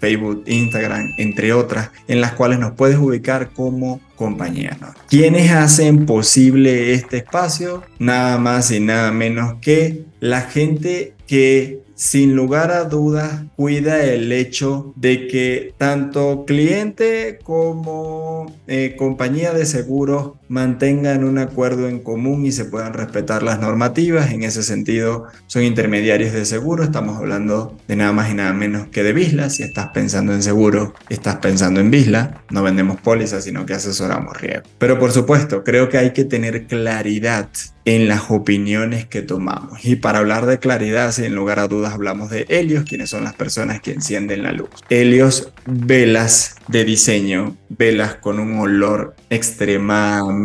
Facebook, 0.00 0.44
Instagram, 0.46 1.12
entre 1.18 1.52
otras, 1.52 1.90
en 2.08 2.20
las 2.20 2.32
cuales 2.32 2.58
nos 2.58 2.72
puedes 2.72 2.98
ubicar 2.98 3.50
como 3.50 4.00
compañía. 4.22 4.78
¿Quiénes 5.08 5.50
hacen 5.50 6.06
posible 6.06 6.94
este 6.94 7.16
espacio? 7.18 7.82
Nada 7.98 8.38
más 8.38 8.70
y 8.70 8.78
nada 8.78 9.10
menos 9.10 9.56
que 9.60 10.04
la 10.20 10.42
gente 10.42 11.14
que 11.26 11.82
sin 11.96 12.34
lugar 12.34 12.70
a 12.70 12.84
dudas 12.84 13.42
cuida 13.56 14.04
el 14.04 14.32
hecho 14.32 14.92
de 14.96 15.26
que 15.26 15.74
tanto 15.76 16.44
cliente 16.46 17.38
como 17.42 18.52
eh, 18.66 18.94
compañía 18.96 19.52
de 19.52 19.66
seguros 19.66 20.32
mantengan 20.52 21.24
un 21.24 21.38
acuerdo 21.38 21.88
en 21.88 22.00
común 22.00 22.44
y 22.44 22.52
se 22.52 22.66
puedan 22.66 22.92
respetar 22.92 23.42
las 23.42 23.58
normativas. 23.58 24.32
En 24.32 24.42
ese 24.42 24.62
sentido, 24.62 25.24
son 25.46 25.62
intermediarios 25.62 26.34
de 26.34 26.44
seguro. 26.44 26.84
Estamos 26.84 27.16
hablando 27.16 27.78
de 27.88 27.96
nada 27.96 28.12
más 28.12 28.30
y 28.30 28.34
nada 28.34 28.52
menos 28.52 28.88
que 28.88 29.02
de 29.02 29.14
Visla. 29.14 29.48
Si 29.48 29.62
estás 29.62 29.88
pensando 29.94 30.34
en 30.34 30.42
seguro, 30.42 30.92
estás 31.08 31.36
pensando 31.36 31.80
en 31.80 31.90
Visla. 31.90 32.42
No 32.50 32.62
vendemos 32.62 33.00
pólizas, 33.00 33.44
sino 33.44 33.64
que 33.64 33.72
asesoramos 33.72 34.38
riesgo. 34.42 34.68
Pero 34.76 34.98
por 34.98 35.12
supuesto, 35.12 35.64
creo 35.64 35.88
que 35.88 35.96
hay 35.96 36.12
que 36.12 36.26
tener 36.26 36.66
claridad 36.66 37.48
en 37.84 38.06
las 38.06 38.30
opiniones 38.30 39.06
que 39.06 39.22
tomamos. 39.22 39.84
Y 39.84 39.96
para 39.96 40.18
hablar 40.18 40.46
de 40.46 40.58
claridad, 40.58 41.10
sin 41.12 41.34
lugar 41.34 41.58
a 41.58 41.66
dudas, 41.66 41.94
hablamos 41.94 42.30
de 42.30 42.44
Helios, 42.48 42.84
quienes 42.84 43.10
son 43.10 43.24
las 43.24 43.34
personas 43.34 43.80
que 43.80 43.92
encienden 43.92 44.42
la 44.42 44.52
luz. 44.52 44.68
Helios, 44.88 45.50
velas 45.66 46.56
de 46.68 46.84
diseño, 46.84 47.56
velas 47.70 48.14
con 48.16 48.38
un 48.38 48.60
olor 48.60 49.16
extremadamente 49.30 50.41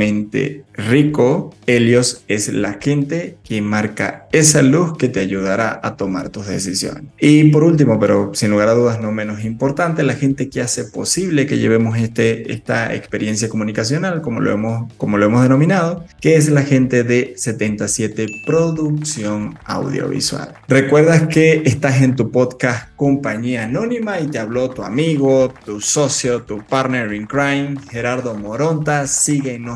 rico. 0.78 1.54
Helios 1.66 2.24
es 2.28 2.54
la 2.54 2.78
gente 2.80 3.38
que 3.44 3.62
marca 3.62 4.28
esa 4.32 4.62
luz 4.62 4.98
que 4.98 5.10
te 5.10 5.20
ayudará 5.20 5.82
a 5.84 5.98
tomar 5.98 6.30
tus 6.30 6.48
decisiones. 6.48 7.04
Y 7.20 7.46
por 7.46 7.64
último, 7.64 8.00
pero 8.00 8.32
sin 8.34 8.52
lugar 8.52 8.70
a 8.70 8.74
dudas 8.74 9.02
no 9.02 9.12
menos 9.12 9.44
importante, 9.44 10.04
la 10.04 10.14
gente 10.14 10.50
que 10.50 10.62
hace 10.62 10.86
posible 10.86 11.46
que 11.46 11.58
llevemos 11.58 11.98
este, 11.98 12.54
esta 12.54 12.94
experiencia 12.96 13.50
comunicacional, 13.50 14.22
como 14.22 14.40
lo, 14.40 14.52
hemos, 14.52 14.94
como 14.98 15.18
lo 15.18 15.26
hemos 15.26 15.44
denominado, 15.44 16.06
que 16.22 16.36
es 16.36 16.50
la 16.50 16.62
gente 16.62 17.04
de 17.04 17.34
77 17.36 18.28
Producción 18.46 19.58
Audiovisual. 19.66 20.54
Recuerdas 20.68 21.28
que 21.28 21.64
estás 21.66 22.02
en 22.02 22.16
tu 22.16 22.32
podcast 22.32 22.90
Compañía 22.96 23.64
Anónima 23.64 24.20
y 24.20 24.28
te 24.28 24.40
habló 24.40 24.70
tu 24.70 24.84
amigo, 24.84 25.54
tu 25.66 25.82
socio, 25.82 26.44
tu 26.44 26.64
partner 26.64 27.14
in 27.14 27.26
crime, 27.26 27.76
Gerardo 27.92 28.36
Moronta. 28.36 29.06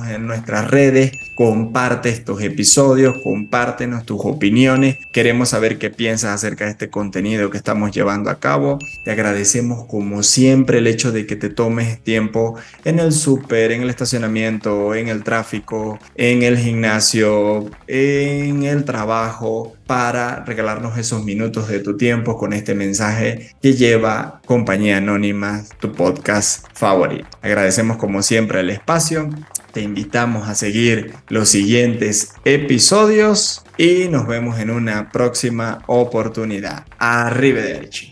En 0.10 0.28
nuestras 0.28 0.70
redes, 0.70 1.12
comparte 1.36 2.10
estos 2.10 2.42
episodios, 2.42 3.18
compártenos 3.24 4.06
tus 4.06 4.20
opiniones. 4.24 4.98
Queremos 5.12 5.50
saber 5.50 5.78
qué 5.78 5.90
piensas 5.90 6.36
acerca 6.36 6.66
de 6.66 6.72
este 6.72 6.90
contenido 6.90 7.50
que 7.50 7.58
estamos 7.58 7.92
llevando 7.92 8.30
a 8.30 8.40
cabo. 8.40 8.80
Te 9.04 9.12
agradecemos 9.12 9.86
como 9.86 10.24
siempre 10.24 10.80
el 10.80 10.88
hecho 10.88 11.12
de 11.12 11.26
que 11.26 11.36
te 11.36 11.50
tomes 11.50 12.02
tiempo 12.04 12.56
en 12.86 13.00
el 13.00 13.12
súper, 13.12 13.72
en 13.72 13.84
el 13.84 13.90
estacionamiento, 13.90 14.96
en 14.96 15.08
el 15.08 15.24
tráfico, 15.24 16.00
en 16.16 16.44
el 16.44 16.58
gimnasio, 16.58 17.70
en 17.88 18.64
el 18.64 18.86
trabajo 18.86 19.74
para 19.92 20.46
regalarnos 20.46 20.98
esos 20.98 21.26
minutos 21.26 21.68
de 21.68 21.80
tu 21.80 21.98
tiempo 21.98 22.38
con 22.38 22.54
este 22.54 22.76
mensaje 22.76 23.52
que 23.62 23.74
lleva 23.74 24.40
Compañía 24.46 24.98
Anónima, 24.98 25.64
tu 25.82 25.92
podcast 25.92 26.66
favorito. 26.74 27.28
Agradecemos 27.42 27.98
como 27.98 28.22
siempre 28.22 28.62
el 28.62 28.70
espacio, 28.70 29.30
te 29.72 29.82
invitamos 29.82 30.48
a 30.48 30.56
seguir 30.56 31.14
los 31.30 31.50
siguientes 31.50 32.34
episodios 32.46 33.64
y 33.78 34.08
nos 34.10 34.28
vemos 34.28 34.60
en 34.60 34.70
una 34.70 35.12
próxima 35.12 35.84
oportunidad. 35.88 36.86
Arrivederci. 37.00 38.12